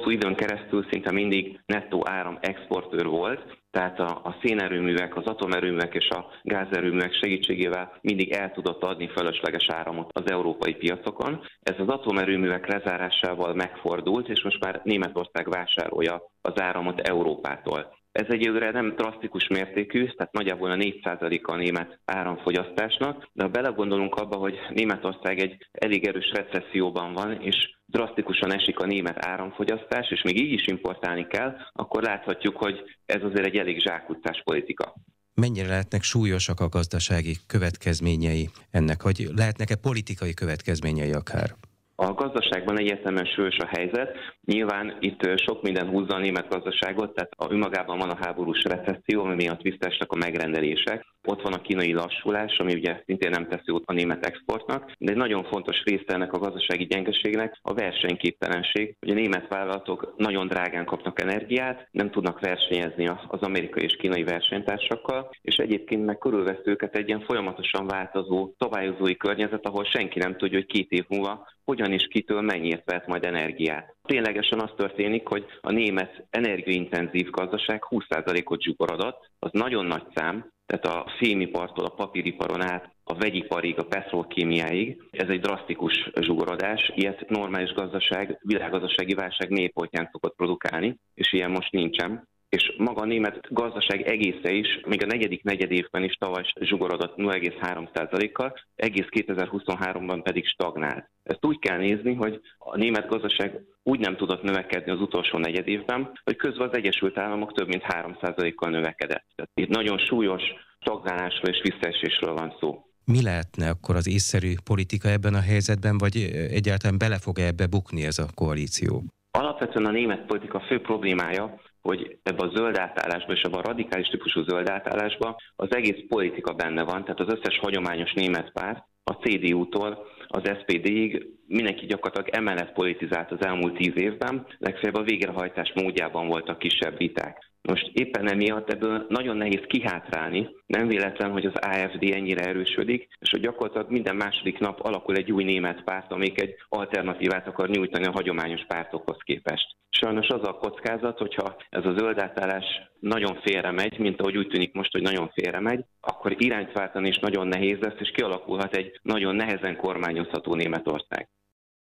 hosszú-hosszú 0.06 0.10
időn 0.10 0.36
keresztül 0.36 0.86
szinte 0.92 1.12
mindig 1.12 1.60
nettó 1.66 2.04
áram 2.08 2.38
exportőr 2.42 3.06
volt, 3.06 3.58
tehát 3.72 4.00
a, 4.00 4.22
a 4.24 4.36
szénerőművek, 4.42 5.16
az 5.16 5.26
atomerőművek 5.26 5.94
és 5.94 6.10
a 6.10 6.26
gázerőművek 6.44 7.14
segítségével 7.14 7.92
mindig 8.02 8.32
el 8.32 8.52
tudott 8.52 8.84
adni 8.84 9.08
fölösleges 9.08 9.70
áramot 9.70 10.10
az 10.14 10.32
európai 10.32 10.74
piacokon. 10.74 11.42
Ez 11.62 11.76
az 11.80 11.88
atomerőművek 11.88 12.68
lezárásával 12.68 13.54
megfordult, 13.54 14.30
és 14.30 14.44
most 14.44 14.64
már 14.64 14.82
Németország 14.84 15.50
vásárolja 15.50 16.22
az 16.42 16.62
áramot 16.62 17.00
Európától. 17.00 17.95
Ez 18.16 18.26
egyelőre 18.30 18.72
nem 18.72 18.94
drasztikus 18.96 19.48
mértékű, 19.48 20.06
tehát 20.06 20.32
nagyjából 20.34 20.72
a 20.72 20.76
4%-a 20.76 21.52
a 21.52 21.56
német 21.56 22.00
áramfogyasztásnak, 22.06 23.30
de 23.34 23.44
ha 23.44 23.50
belegondolunk 23.50 24.16
abba, 24.16 24.36
hogy 24.36 24.56
Németország 24.74 25.40
egy 25.40 25.68
elég 25.72 26.08
erős 26.08 26.32
recesszióban 26.34 27.14
van, 27.14 27.42
és 27.42 27.56
drasztikusan 27.86 28.54
esik 28.54 28.80
a 28.80 28.86
német 28.86 29.26
áramfogyasztás, 29.26 30.10
és 30.12 30.22
még 30.22 30.40
így 30.40 30.52
is 30.52 30.68
importálni 30.68 31.28
kell, 31.28 31.56
akkor 31.72 32.04
láthatjuk, 32.04 32.58
hogy 32.58 32.84
ez 33.06 33.24
azért 33.24 33.46
egy 33.46 33.58
elég 33.58 33.82
zsákutcás 33.82 34.42
politika. 34.44 34.96
Mennyire 35.34 35.68
lehetnek 35.68 36.04
súlyosak 36.04 36.60
a 36.60 36.70
gazdasági 36.70 37.36
következményei 37.48 38.50
ennek, 38.72 39.04
vagy 39.04 39.28
lehetnek-e 39.36 39.76
politikai 39.76 40.34
következményei 40.34 41.12
akár? 41.12 41.56
A 41.96 42.14
gazdaságban 42.14 42.80
egyértelműen 42.80 43.26
sős 43.26 43.58
a 43.58 43.66
helyzet. 43.66 44.18
Nyilván 44.46 44.98
itt 45.00 45.40
sok 45.40 45.62
minden 45.62 45.88
húzza 45.88 46.16
a 46.16 46.20
német 46.20 46.50
gazdaságot, 46.50 47.14
tehát 47.14 47.32
a 47.38 47.52
önmagában 47.52 47.98
van 47.98 48.10
a 48.10 48.18
háborús 48.22 48.64
recesszió, 48.64 49.24
ami 49.24 49.36
miatt 49.36 49.62
visszaesnek 49.62 50.12
a 50.12 50.16
megrendelések. 50.16 51.15
Ott 51.26 51.42
van 51.42 51.54
a 51.54 51.62
kínai 51.62 51.94
lassulás, 51.94 52.58
ami 52.58 52.74
ugye 52.74 53.02
szintén 53.06 53.30
nem 53.30 53.48
teszi 53.48 53.64
jót 53.66 53.84
a 53.86 53.94
német 53.94 54.26
exportnak, 54.26 54.92
de 54.98 55.12
egy 55.12 55.18
nagyon 55.18 55.44
fontos 55.44 55.84
része 55.84 56.14
ennek 56.14 56.34
a 56.34 56.40
gazdasági 56.40 56.86
gyengeségnek 56.86 57.60
a 57.62 57.74
versenyképtelenség. 57.74 58.96
Ugye 59.02 59.12
a 59.12 59.16
német 59.16 59.48
vállalatok 59.48 60.14
nagyon 60.18 60.48
drágán 60.48 60.86
kapnak 60.86 61.22
energiát, 61.22 61.88
nem 61.92 62.12
tudnak 62.12 62.40
versenyezni 62.40 63.08
az 63.08 63.42
amerikai 63.42 63.84
és 63.84 63.96
kínai 63.96 64.24
versenytársakkal, 64.24 65.30
és 65.42 65.56
egyébként 65.56 66.06
meg 66.06 66.18
körülvesz 66.18 66.62
őket 66.64 66.96
egy 66.96 67.08
ilyen 67.08 67.26
folyamatosan 67.26 67.88
változó 67.88 68.54
szabályozói 68.58 69.18
környezet, 69.18 69.66
ahol 69.66 69.84
senki 69.84 70.20
nem 70.20 70.38
tudja, 70.38 70.58
hogy 70.58 70.68
két 70.68 70.92
év 70.92 71.06
múlva 71.08 71.48
hogyan 71.66 71.92
és 71.92 72.08
kitől 72.08 72.42
mennyit 72.42 72.84
vett 72.86 73.08
majd 73.08 73.24
energiát. 73.24 73.96
Ténylegesen 74.04 74.60
az 74.60 74.70
történik, 74.78 75.28
hogy 75.28 75.46
a 75.62 75.72
német 75.72 76.26
energiaintenzív 76.30 77.30
gazdaság 77.30 77.84
20%-ot 77.90 78.62
zsugorodott, 78.62 79.30
az 79.40 79.50
nagyon 79.54 79.86
nagy 79.86 80.04
szám, 80.16 80.54
tehát 80.66 80.86
a 80.86 81.12
fémipartól 81.18 81.86
a 81.86 81.94
papíriparon 81.94 82.62
át 82.62 82.96
a 83.04 83.14
vegyiparig, 83.14 83.80
a 83.80 83.86
petrolkémiáig. 83.86 85.02
Ez 85.12 85.30
egy 85.30 85.40
drasztikus 85.40 86.10
zsugorodás. 86.20 86.92
Ilyet 86.96 87.30
normális 87.30 87.74
gazdaság, 87.74 88.40
világgazdasági 88.42 89.14
válság 89.14 89.50
mélypontján 89.50 90.10
szokott 90.12 90.36
produkálni, 90.36 91.00
és 91.14 91.34
ilyen 91.34 91.52
most 91.52 91.72
nincsen 91.72 92.28
és 92.50 92.74
maga 92.78 93.02
a 93.02 93.06
német 93.06 93.48
gazdaság 93.50 94.02
egésze 94.02 94.52
is, 94.52 94.80
még 94.86 95.04
a 95.04 95.06
negyedik 95.06 95.44
negyed 95.44 95.72
évben 95.72 96.04
is 96.04 96.14
tavaly 96.14 96.44
zsugorodott 96.60 97.16
0,3%-kal, 97.18 98.54
egész 98.76 99.08
2023-ban 99.10 100.20
pedig 100.24 100.48
stagnált. 100.48 101.10
Ezt 101.24 101.46
úgy 101.46 101.60
kell 101.60 101.78
nézni, 101.78 102.14
hogy 102.14 102.42
a 102.58 102.78
német 102.78 103.08
gazdaság 103.08 103.62
úgy 103.84 104.00
nem 104.00 104.16
tudott 104.16 104.42
növekedni 104.42 104.92
az 104.92 105.02
utolsó 105.02 105.38
negyed 105.38 105.68
évben, 105.68 106.20
hogy 106.24 106.36
közben 106.36 106.68
az 106.68 106.76
Egyesült 106.76 107.18
Államok 107.18 107.54
több 107.54 107.68
mint 107.68 107.84
3%-kal 107.88 108.70
növekedett. 108.70 109.26
Tehát 109.36 109.52
itt 109.54 109.70
nagyon 109.70 109.98
súlyos 109.98 110.44
stagnálásról 110.80 111.54
és 111.54 111.62
visszaesésről 111.62 112.34
van 112.34 112.56
szó. 112.60 112.86
Mi 113.06 113.22
lehetne 113.22 113.70
akkor 113.70 113.96
az 113.96 114.08
észszerű 114.08 114.54
politika 114.64 115.10
ebben 115.10 115.34
a 115.34 115.42
helyzetben, 115.42 115.98
vagy 115.98 116.16
egyáltalán 116.50 116.98
bele 116.98 117.18
fog 117.18 117.40
-e 117.40 117.46
ebbe 117.46 117.68
bukni 117.68 118.06
ez 118.06 118.20
a 118.20 118.28
koalíció? 118.34 119.04
Alapvetően 119.32 119.86
a 119.86 119.92
német 119.92 120.26
politika 120.26 120.60
fő 120.60 120.82
problémája, 120.82 121.62
hogy 121.86 122.18
ebbe 122.24 122.44
a 122.44 122.52
zöld 122.56 122.78
átállásba 122.78 123.34
és 123.34 123.42
ebbe 123.42 123.58
a 123.58 123.62
radikális 123.62 124.08
típusú 124.08 124.44
zöld 124.44 124.70
átállásba 124.70 125.36
az 125.56 125.76
egész 125.76 126.04
politika 126.08 126.54
benne 126.54 126.84
van, 126.84 127.04
tehát 127.04 127.20
az 127.20 127.34
összes 127.34 127.60
hagyományos 127.60 128.14
német 128.14 128.52
párt, 128.52 128.84
a 129.04 129.14
CDU-tól 129.14 130.08
az 130.28 130.44
SPD-ig 130.60 131.28
mindenki 131.48 131.86
gyakorlatilag 131.86 132.30
emellett 132.30 132.74
politizált 132.74 133.32
az 133.32 133.46
elmúlt 133.46 133.76
tíz 133.76 133.94
évben, 133.96 134.48
legfeljebb 134.58 134.96
a 134.96 135.04
végrehajtás 135.04 135.72
módjában 135.76 136.28
voltak 136.28 136.60
kisebb 136.60 136.98
viták. 136.98 137.55
Most 137.66 137.90
éppen 137.94 138.30
emiatt 138.30 138.70
ebből 138.70 139.06
nagyon 139.10 139.38
nehéz 139.38 139.64
kihátrálni, 139.68 140.50
nem 140.66 140.88
véletlen, 140.88 141.32
hogy 141.32 141.46
az 141.46 141.54
AFD 141.56 142.04
ennyire 142.04 142.44
erősödik, 142.44 143.08
és 143.20 143.30
hogy 143.30 143.40
gyakorlatilag 143.40 143.92
minden 143.92 144.16
második 144.16 144.60
nap 144.60 144.80
alakul 144.80 145.16
egy 145.16 145.32
új 145.32 145.44
német 145.44 145.84
párt, 145.84 146.12
amelyik 146.12 146.42
egy 146.42 146.56
alternatívát 146.70 147.48
akar 147.48 147.70
nyújtani 147.70 148.06
a 148.06 148.12
hagyományos 148.12 148.66
pártokhoz 148.68 149.18
képest. 149.24 149.76
Sajnos 149.90 150.28
az 150.28 150.48
a 150.48 150.54
kockázat, 150.54 151.18
hogyha 151.18 151.56
ez 151.70 151.86
a 151.86 151.96
zöld 151.98 152.20
átállás 152.20 152.66
nagyon 153.00 153.40
félre 153.42 153.72
megy, 153.72 154.00
mint 154.00 154.20
ahogy 154.20 154.38
úgy 154.38 154.48
tűnik 154.48 154.74
most, 154.74 154.92
hogy 154.92 155.02
nagyon 155.02 155.30
félre 155.34 155.60
megy, 155.60 155.86
akkor 156.02 156.36
irányt 156.38 156.72
váltani 156.72 157.08
is 157.08 157.18
nagyon 157.18 157.48
nehéz 157.48 157.78
lesz, 157.80 158.00
és 158.00 158.12
kialakulhat 158.12 158.76
egy 158.76 159.00
nagyon 159.02 159.36
nehezen 159.36 159.76
kormányozható 159.76 160.56
Németország. 160.56 161.30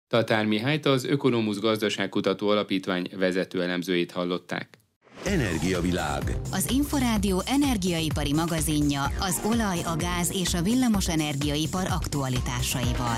Tatár 0.08 0.46
Mihályt 0.46 0.86
az 0.86 1.05
Ökonomusz 1.05 1.60
Gazdaságkutató 1.60 2.50
Alapítvány 2.50 3.10
vezető 3.17 3.62
elemzőjét 3.62 4.12
hallották. 4.12 4.85
Energiavilág. 5.25 6.24
Az 6.51 6.70
Inforádió 6.72 7.41
energiaipari 7.46 8.34
magazinja 8.34 9.03
az 9.20 9.41
olaj, 9.46 9.77
a 9.84 9.96
gáz 9.98 10.32
és 10.34 10.53
a 10.53 10.62
villamos 10.62 11.08
energiaipar 11.08 11.86
aktualitásaival. 11.89 13.17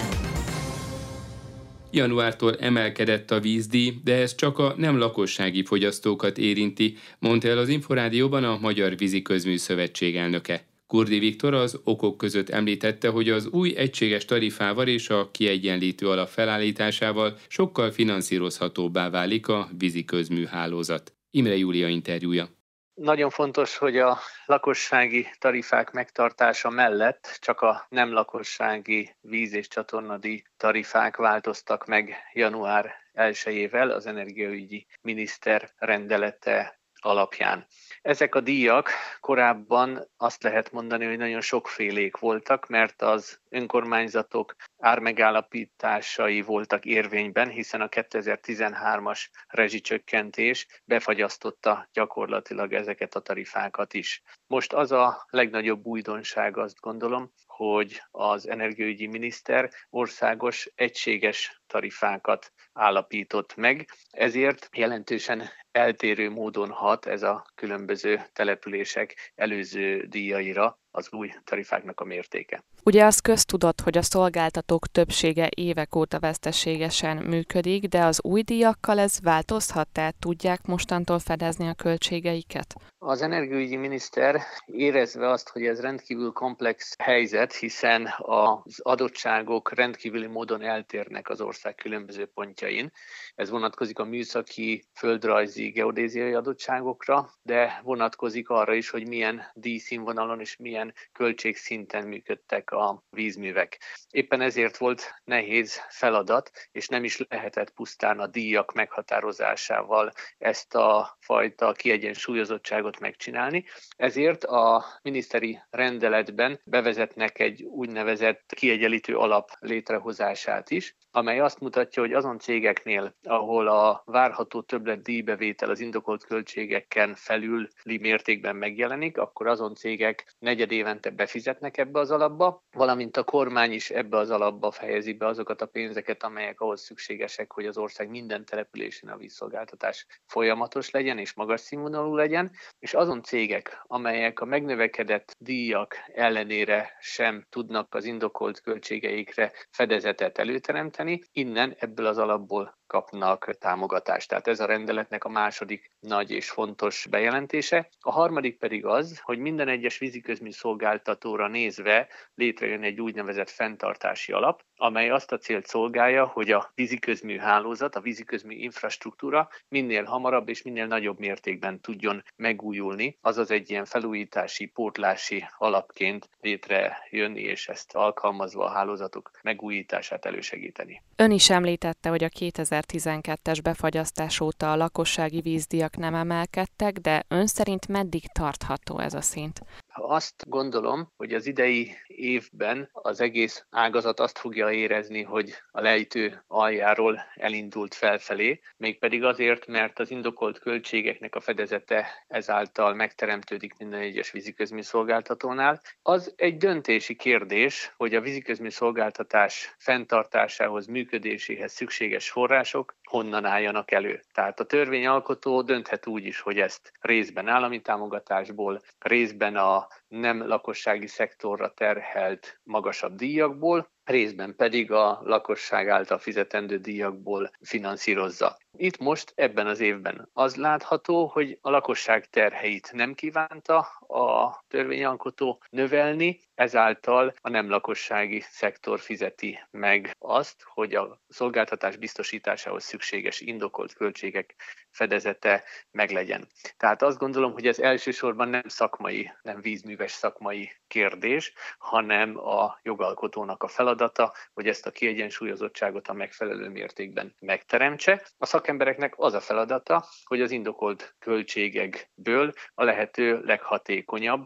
Januártól 1.92 2.56
emelkedett 2.56 3.32
a 3.32 3.40
vízdíj, 3.40 3.94
de 4.04 4.16
ez 4.16 4.36
csak 4.36 4.60
a 4.60 4.74
nem 4.78 4.98
lakossági 4.98 5.64
fogyasztókat 5.64 6.38
érinti, 6.38 6.98
mondta 7.20 7.48
el 7.48 7.58
az 7.58 7.70
Inforádióban 7.70 8.44
a 8.44 8.58
Magyar 8.62 8.98
Vízi 8.98 9.22
Közmű 9.22 9.58
Szövetség 9.58 10.16
elnöke. 10.16 10.66
Kurdi 10.88 11.20
Viktor 11.20 11.54
az 11.54 11.80
okok 11.84 12.18
között 12.18 12.50
említette, 12.50 13.10
hogy 13.10 13.30
az 13.30 13.48
új 13.48 13.76
egységes 13.76 14.26
tarifával 14.26 14.88
és 14.88 15.10
a 15.10 15.30
kiegyenlítő 15.32 16.10
alap 16.10 16.30
felállításával 16.30 17.38
sokkal 17.48 17.92
finanszírozhatóbbá 17.92 19.10
válik 19.10 19.48
a 19.48 19.70
vízi 19.78 20.06
közműhálózat. 20.06 21.17
Imre 21.38 21.56
Júlia 21.56 21.88
interjúja. 21.88 22.50
Nagyon 22.94 23.30
fontos, 23.30 23.78
hogy 23.78 23.98
a 23.98 24.18
lakossági 24.46 25.28
tarifák 25.40 25.92
megtartása 25.92 26.70
mellett 26.70 27.38
csak 27.42 27.62
a 27.62 27.86
nem 27.90 28.12
lakossági 28.12 29.16
víz- 29.22 29.54
és 29.54 29.68
csatornadi 29.68 30.44
tarifák 30.58 31.16
változtak 31.16 31.86
meg 31.86 32.16
január 32.34 32.94
1-ével 33.14 33.92
az 33.92 34.06
energiaügyi 34.06 34.88
miniszter 35.02 35.72
rendelete 35.78 36.77
alapján. 37.00 37.68
Ezek 38.02 38.36
a 38.36 38.42
díjak 38.42 38.90
korábban 39.20 40.08
azt 40.18 40.44
lehet 40.44 40.72
mondani, 40.72 41.06
hogy 41.06 41.18
nagyon 41.18 41.42
sokfélék 41.42 42.18
voltak, 42.18 42.68
mert 42.68 43.02
az 43.02 43.40
önkormányzatok 43.50 44.56
ármegállapításai 44.80 46.42
voltak 46.42 46.86
érvényben, 46.86 47.50
hiszen 47.50 47.82
a 47.82 47.88
2013-as 47.88 49.26
rezsicsökkentés 49.48 50.68
befagyasztotta 50.86 51.90
gyakorlatilag 51.94 52.74
ezeket 52.74 53.16
a 53.16 53.20
tarifákat 53.20 53.94
is. 53.94 54.22
Most 54.48 54.74
az 54.74 54.92
a 54.92 55.26
legnagyobb 55.30 55.86
újdonság, 55.86 56.58
azt 56.58 56.80
gondolom, 56.80 57.32
hogy 57.46 58.02
az 58.12 58.48
energiaügyi 58.48 59.08
miniszter 59.08 59.70
országos 59.90 60.70
egységes 60.76 61.62
tarifákat 61.68 62.52
állapított 62.74 63.56
meg, 63.56 63.90
ezért 64.10 64.70
jelentősen 64.72 65.50
eltérő 65.72 66.30
módon 66.30 66.70
hat 66.70 67.06
ez 67.06 67.24
a 67.24 67.46
különböző 67.56 68.22
települések 68.34 69.32
előző 69.36 70.06
díjaira 70.10 70.80
az 70.98 71.08
új 71.12 71.30
tarifáknak 71.44 72.00
a 72.00 72.04
mértéke. 72.04 72.64
Ugye 72.84 73.06
az 73.06 73.20
köztudott, 73.20 73.82
hogy 73.82 73.98
a 73.98 74.02
szolgáltatók 74.02 74.88
többsége 74.88 75.50
évek 75.56 75.96
óta 75.96 76.20
veszteségesen 76.20 77.18
működik, 77.18 77.86
de 77.86 78.04
az 78.04 78.20
új 78.24 78.42
díjakkal 78.42 79.00
ez 79.00 79.22
változhat, 79.22 79.88
tehát 79.88 80.16
tudják 80.20 80.66
mostantól 80.66 81.20
fedezni 81.20 81.68
a 81.68 81.74
költségeiket? 81.74 82.76
Az 82.98 83.22
energiaügyi 83.22 83.76
miniszter 83.76 84.42
érezve 84.66 85.30
azt, 85.30 85.50
hogy 85.50 85.66
ez 85.66 85.82
rendkívül 85.82 86.32
komplex 86.32 86.96
helyzet, 86.98 87.54
hiszen 87.54 88.14
az 88.18 88.80
adottságok 88.82 89.74
rendkívüli 89.74 90.28
módon 90.28 90.62
eltérnek 90.62 91.30
az 91.30 91.42
ország 91.42 91.57
ország 91.58 91.76
különböző 91.76 92.26
pontjain. 92.26 92.92
Ez 93.36 93.50
vonatkozik 93.50 94.00
a 94.00 94.04
műszaki, 94.04 94.84
földrajzi, 94.94 95.70
geodéziai 95.70 96.34
adottságokra, 96.34 97.30
de 97.42 97.80
vonatkozik 97.84 98.50
arra 98.50 98.74
is, 98.74 98.90
hogy 98.90 99.08
milyen 99.08 99.44
díjszínvonalon 99.54 100.40
és 100.40 100.56
milyen 100.56 100.94
költségszinten 101.12 102.08
működtek 102.08 102.72
a 102.72 103.04
vízművek. 103.10 103.82
Éppen 104.10 104.42
ezért 104.42 104.78
volt 104.78 105.14
nehéz 105.24 105.82
feladat, 105.90 106.52
és 106.72 106.88
nem 106.88 107.04
is 107.04 107.26
lehetett 107.30 107.70
pusztán 107.72 108.20
a 108.20 108.28
díjak 108.28 108.74
meghatározásával 108.74 110.12
ezt 110.38 110.76
a 110.76 111.18
fajta 111.20 111.72
kiegyensúlyozottságot 111.72 113.00
megcsinálni. 113.00 113.66
Ezért 113.96 114.44
a 114.44 114.86
miniszteri 115.02 115.60
rendeletben 115.70 116.60
bevezetnek 116.66 117.40
egy 117.40 117.64
úgynevezett 117.64 118.54
kiegyenlítő 118.56 119.18
alap 119.18 119.50
létrehozását 119.60 120.70
is, 120.70 120.96
amely 121.18 121.40
azt 121.40 121.60
mutatja, 121.60 122.02
hogy 122.02 122.14
azon 122.14 122.40
cégeknél, 122.40 123.16
ahol 123.24 123.68
a 123.68 124.02
várható 124.06 124.62
többlet 124.62 125.02
díjbevétel 125.02 125.70
az 125.70 125.80
indokolt 125.80 126.24
költségeken 126.24 127.16
felüli 127.16 127.98
mértékben 128.00 128.56
megjelenik, 128.56 129.18
akkor 129.18 129.48
azon 129.48 129.76
cégek 129.76 130.36
negyed 130.40 130.72
évente 130.72 131.10
befizetnek 131.10 131.78
ebbe 131.78 132.00
az 132.00 132.12
alapba, 132.12 132.64
valamint 132.72 133.18
a 133.18 133.24
kormány 133.24 133.72
is 133.72 133.90
ebbe 133.90 134.18
az 134.18 134.30
alapba 134.30 134.72
fejezi 134.72 135.14
be 135.14 135.26
azokat 135.26 135.62
a 135.62 135.66
pénzeket, 135.66 136.24
amelyek 136.24 136.62
ahhoz 136.62 136.82
szükségesek, 136.82 137.52
hogy 137.52 137.66
az 137.66 137.78
ország 137.78 138.10
minden 138.10 138.46
településén 138.46 139.10
a 139.10 139.18
vízszolgáltatás 139.18 140.06
folyamatos 140.26 140.90
legyen 140.90 141.18
és 141.18 141.34
magas 141.34 141.62
színvonalú 141.62 142.16
legyen, 142.16 142.52
és 142.80 142.94
azon 142.94 143.24
cégek, 143.24 143.84
amelyek 143.84 144.40
a 144.40 144.46
megnövekedett 144.46 145.36
díjak 145.40 145.96
ellenére 146.14 146.96
sem 147.00 147.46
tudnak 147.50 147.96
az 147.96 148.06
indokolt 148.06 148.62
költségeikre 148.62 149.52
fedezetet 149.72 150.38
előteremteni, 150.38 151.07
innen 151.32 151.76
ebből 151.80 152.06
az 152.06 152.18
alapból 152.18 152.78
kapnak 152.88 153.58
támogatást. 153.60 154.30
Tehát 154.30 154.48
ez 154.48 154.60
a 154.60 154.66
rendeletnek 154.66 155.24
a 155.24 155.30
második 155.30 155.92
nagy 156.00 156.32
és 156.32 156.50
fontos 156.50 157.08
bejelentése. 157.10 157.90
A 158.00 158.12
harmadik 158.12 158.58
pedig 158.58 158.86
az, 158.86 159.20
hogy 159.20 159.38
minden 159.38 159.68
egyes 159.68 159.98
víziközmű 159.98 160.52
szolgáltatóra 160.52 161.48
nézve 161.48 162.08
létrejön 162.36 162.84
egy 162.84 163.02
úgynevezett 163.02 163.50
fenntartási 163.50 164.32
alap, 164.32 164.64
amely 164.78 165.10
azt 165.10 165.32
a 165.32 165.38
célt 165.38 165.68
szolgálja, 165.68 166.26
hogy 166.26 166.52
a 166.52 166.72
víziközmű 166.76 167.38
hálózat, 167.38 167.96
a 167.96 168.02
víziközmű 168.02 168.56
infrastruktúra 168.56 169.50
minél 169.70 170.04
hamarabb 170.04 170.50
és 170.50 170.62
minél 170.62 170.88
nagyobb 170.88 171.20
mértékben 171.20 171.80
tudjon 171.82 172.24
megújulni, 172.36 173.18
azaz 173.22 173.52
egy 173.52 173.70
ilyen 173.70 173.86
felújítási, 173.86 174.66
pótlási 174.66 175.46
alapként 175.58 176.30
létrejönni, 176.42 177.42
és 177.42 177.68
ezt 177.68 177.96
alkalmazva 177.96 178.66
a 178.66 178.70
hálózatok 178.70 179.32
megújítását 179.44 180.26
elősegíteni. 180.26 181.02
Ön 181.16 181.32
is 181.32 181.50
említette, 181.50 182.10
hogy 182.10 182.24
a 182.24 182.30
2012-es 182.30 183.60
befagyasztás 183.64 184.40
óta 184.40 184.72
a 184.72 184.76
lakossági 184.76 185.42
vízdiak 185.42 185.98
nem 185.98 186.16
emelkedtek, 186.16 186.98
de 186.98 187.24
ön 187.28 187.48
szerint 187.48 187.88
meddig 187.88 188.28
tartható 188.28 189.00
ez 189.00 189.14
a 189.14 189.22
szint? 189.22 189.62
Azt 190.00 190.44
gondolom, 190.48 191.12
hogy 191.18 191.34
az 191.34 191.46
idei 191.46 191.96
évben 192.08 192.90
az 192.92 193.22
egész 193.22 193.66
ágazat 193.70 194.20
azt 194.20 194.38
fogja 194.38 194.72
érezni, 194.72 195.24
hogy 195.24 195.54
a 195.72 195.82
lejtő 195.82 196.44
aljáról 196.48 197.22
elindult 197.36 197.94
felfelé, 197.94 198.60
mégpedig 198.78 199.24
azért, 199.24 199.68
mert 199.68 200.00
az 200.00 200.12
indokolt 200.12 200.60
költségeknek 200.60 201.36
a 201.36 201.40
fedezete 201.40 202.08
ezáltal 202.28 202.94
megteremtődik 202.94 203.78
minden 203.78 204.00
egyes 204.00 204.32
víziközmű 204.32 204.82
szolgáltatónál. 204.82 205.82
Az 206.02 206.34
egy 206.36 206.58
döntési 206.58 207.16
kérdés, 207.16 207.94
hogy 207.98 208.16
a 208.16 208.22
víziközmű 208.22 208.70
szolgáltatás 208.70 209.76
fenntartásához, 209.78 210.86
működéséhez 210.86 211.74
szükséges 211.74 212.30
források 212.30 212.96
honnan 213.08 213.46
álljanak 213.46 213.92
elő. 213.92 214.24
Tehát 214.34 214.60
a 214.60 214.66
törvényalkotó 214.66 215.62
dönthet 215.62 216.08
úgy 216.08 216.26
is, 216.26 216.40
hogy 216.40 216.60
ezt 216.60 216.92
részben 217.00 217.48
állami 217.48 217.82
támogatásból, 217.82 218.82
részben 219.00 219.56
a 219.56 219.88
nem 220.08 220.48
lakossági 220.48 221.08
szektorra 221.08 221.74
terhelt 221.74 222.60
magasabb 222.64 223.16
díjakból, 223.16 223.90
részben 224.04 224.56
pedig 224.56 224.92
a 224.92 225.22
lakosság 225.24 225.90
által 225.90 226.18
fizetendő 226.18 226.78
díjakból 226.78 227.52
finanszírozza. 227.62 228.58
Itt 228.78 228.98
most 228.98 229.32
ebben 229.36 229.68
az 229.68 229.80
évben 229.80 230.30
az 230.34 230.56
látható, 230.56 231.26
hogy 231.26 231.58
a 231.62 231.70
lakosság 231.70 232.26
terheit 232.26 232.92
nem 232.94 233.14
kívánta 233.14 233.88
a 234.08 234.64
törvényalkotó 234.68 235.62
növelni, 235.70 236.40
ezáltal 236.56 237.34
a 237.42 237.50
nem 237.50 237.70
lakossági 237.70 238.40
szektor 238.40 239.00
fizeti 239.00 239.60
meg 239.72 240.16
azt, 240.20 240.64
hogy 240.64 240.96
a 240.96 241.22
szolgáltatás 241.30 241.98
biztosításához 241.98 242.84
szükséges 242.84 243.40
indokolt 243.40 243.94
költségek 243.94 244.56
fedezete 244.90 245.64
meglegyen. 245.92 246.48
Tehát 246.78 247.02
azt 247.02 247.18
gondolom, 247.18 247.54
hogy 247.54 247.68
ez 247.68 247.80
elsősorban 247.80 248.50
nem 248.50 248.68
szakmai, 248.68 249.32
nem 249.42 249.62
vízműves 249.62 250.12
szakmai 250.12 250.72
kérdés, 250.88 251.54
hanem 251.78 252.38
a 252.38 252.80
jogalkotónak 252.84 253.64
a 253.64 253.68
feladata, 253.68 254.34
hogy 254.54 254.68
ezt 254.68 254.86
a 254.86 254.92
kiegyensúlyozottságot 254.92 256.08
a 256.08 256.14
megfelelő 256.14 256.70
mértékben 256.70 257.36
megteremtse. 257.40 258.26
A 258.38 258.46
szakembereknek 258.46 259.14
az 259.18 259.34
a 259.34 259.40
feladata, 259.40 260.06
hogy 260.24 260.42
az 260.42 260.52
indokolt 260.52 261.16
költségekből 261.20 262.54
a 262.74 262.84
lehető 262.84 263.42
leghatékonyabb 263.44 264.06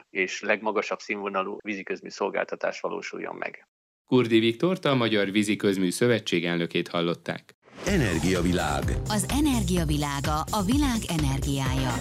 és 0.10 0.41
legmagasabb 0.41 1.00
színvonalú 1.00 1.58
víziközmű 1.63 2.10
szolgáltatás 2.10 2.80
valósuljon 2.80 3.36
meg. 3.36 3.67
Kurdi 4.06 4.39
Viktort, 4.39 4.86
a 4.86 4.95
Magyar 4.95 5.32
Víziközmű 5.32 5.91
Szövetség 5.91 6.45
elnökét 6.45 6.88
hallották. 6.88 7.56
Energiavilág. 7.86 8.84
Az 9.08 9.26
energiavilága 9.30 10.39
a 10.52 10.62
világ 10.65 11.00
energiája. 11.19 11.93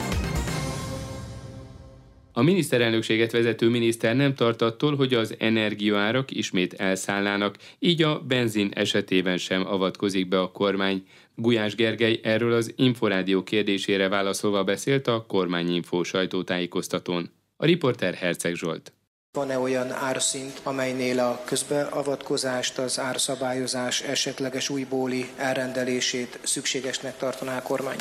A 2.32 2.42
miniszterelnökséget 2.42 3.32
vezető 3.32 3.68
miniszter 3.68 4.16
nem 4.16 4.34
tart 4.34 4.62
attól, 4.62 4.96
hogy 4.96 5.14
az 5.14 5.34
energiaárak 5.38 6.30
ismét 6.30 6.72
elszállnának, 6.72 7.56
így 7.78 8.02
a 8.02 8.20
benzin 8.20 8.70
esetében 8.74 9.36
sem 9.36 9.66
avatkozik 9.66 10.28
be 10.28 10.40
a 10.40 10.52
kormány. 10.52 11.06
Gulyás 11.34 11.74
Gergely 11.74 12.20
erről 12.22 12.52
az 12.52 12.72
Inforádió 12.76 13.42
kérdésére 13.42 14.08
válaszolva 14.08 14.64
beszélt 14.64 15.06
a 15.06 15.24
kormányinfó 15.28 16.02
sajtótájékoztatón. 16.02 17.30
A 17.62 17.64
riporter 17.64 18.14
Herceg 18.14 18.54
Zsolt. 18.54 18.92
Van-e 19.32 19.58
olyan 19.58 19.92
árszint, 19.92 20.60
amelynél 20.62 21.18
a 21.18 21.42
közbeavatkozást, 21.44 22.78
az 22.78 22.98
árszabályozás 22.98 24.00
esetleges 24.00 24.68
újbóli 24.68 25.28
elrendelését 25.36 26.38
szükségesnek 26.42 27.16
tartaná 27.16 27.56
a 27.56 27.62
kormány? 27.62 27.96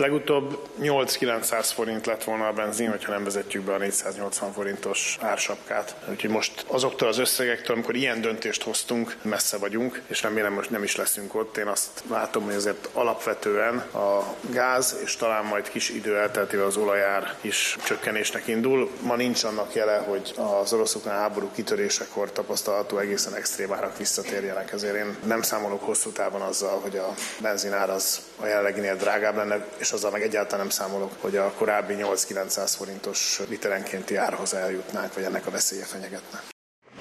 Legutóbb 0.00 0.68
8-900 0.82 1.70
forint 1.74 2.06
lett 2.06 2.24
volna 2.24 2.46
a 2.46 2.52
benzin, 2.52 2.90
hogyha 2.90 3.12
nem 3.12 3.24
vezetjük 3.24 3.62
be 3.62 3.74
a 3.74 3.78
480 3.78 4.52
forintos 4.52 5.18
ársapkát. 5.20 5.94
Úgyhogy 6.10 6.30
most 6.30 6.64
azoktól 6.66 7.08
az 7.08 7.18
összegektől, 7.18 7.76
amikor 7.76 7.94
ilyen 7.94 8.20
döntést 8.20 8.62
hoztunk, 8.62 9.16
messze 9.22 9.58
vagyunk, 9.58 10.02
és 10.06 10.22
remélem 10.22 10.52
most 10.52 10.70
nem 10.70 10.82
is 10.82 10.96
leszünk 10.96 11.34
ott. 11.34 11.56
Én 11.56 11.66
azt 11.66 12.02
látom, 12.10 12.44
hogy 12.44 12.54
azért 12.54 12.88
alapvetően 12.92 13.78
a 13.78 14.34
gáz, 14.50 14.96
és 15.04 15.16
talán 15.16 15.44
majd 15.44 15.70
kis 15.70 15.88
idő 15.88 16.16
elteltével 16.18 16.66
az 16.66 16.76
olajár 16.76 17.34
is 17.40 17.76
csökkenésnek 17.84 18.46
indul. 18.46 18.90
Ma 19.02 19.16
nincs 19.16 19.44
annak 19.44 19.74
jele, 19.74 19.96
hogy 19.96 20.34
az 20.36 20.72
oroszoknál 20.72 21.18
háború 21.18 21.50
kitörésekor 21.54 22.32
tapasztalható 22.32 22.98
egészen 22.98 23.34
extrém 23.34 23.72
árak 23.72 23.96
visszatérjenek. 23.96 24.72
Ezért 24.72 24.96
én 24.96 25.16
nem 25.24 25.42
számolok 25.42 25.84
hosszú 25.84 26.10
távon 26.10 26.40
azzal, 26.40 26.80
hogy 26.80 26.96
a 26.96 27.14
benzinár 27.40 27.90
az 27.90 28.20
a 28.36 28.46
jelenleginél 28.46 28.96
drágább 28.96 29.36
lenne, 29.36 29.66
és 29.76 29.89
és 29.90 29.96
azzal 29.96 30.10
meg 30.10 30.22
egyáltalán 30.22 30.58
nem 30.58 30.68
számolok, 30.68 31.12
hogy 31.18 31.36
a 31.36 31.52
korábbi 31.56 31.94
8-900 31.96 32.74
forintos 32.76 33.40
literenkénti 33.48 34.16
árhoz 34.16 34.54
eljutnánk, 34.54 35.14
vagy 35.14 35.24
ennek 35.24 35.46
a 35.46 35.50
veszélye 35.50 35.84
fenyegetne. 35.84 36.42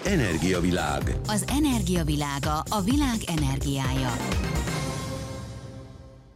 Energiavilág. 0.03 1.01
Az 1.27 1.45
energiavilága 1.47 2.63
a 2.69 2.81
világ 2.81 3.17
energiája. 3.37 4.13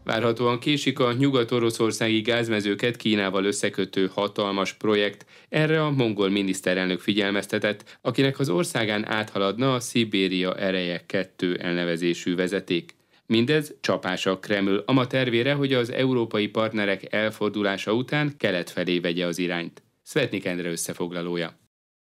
Várhatóan 0.03 0.59
késik 0.59 0.99
a 0.99 1.13
nyugat-oroszországi 1.13 2.21
gázmezőket 2.21 2.95
Kínával 2.95 3.45
összekötő 3.45 4.09
hatalmas 4.13 4.73
projekt. 4.73 5.25
Erre 5.49 5.83
a 5.83 5.91
mongol 5.91 6.29
miniszterelnök 6.29 6.99
figyelmeztetett, 6.99 7.97
akinek 8.01 8.39
az 8.39 8.49
országán 8.49 9.05
áthaladna 9.05 9.73
a 9.73 9.79
Szibéria 9.79 10.55
ereje 10.55 11.03
2 11.05 11.57
elnevezésű 11.61 12.35
vezeték. 12.35 12.95
Mindez 13.25 13.75
csapás 13.81 14.25
a 14.25 14.39
Kreml 14.39 14.83
ama 14.85 15.07
tervére, 15.07 15.53
hogy 15.53 15.73
az 15.73 15.91
európai 15.91 16.47
partnerek 16.47 17.13
elfordulása 17.13 17.93
után 17.93 18.37
kelet 18.37 18.69
felé 18.69 18.99
vegye 18.99 19.25
az 19.25 19.37
irányt. 19.37 19.83
Svetnik 20.03 20.45
Endre 20.45 20.69
összefoglalója. 20.69 21.62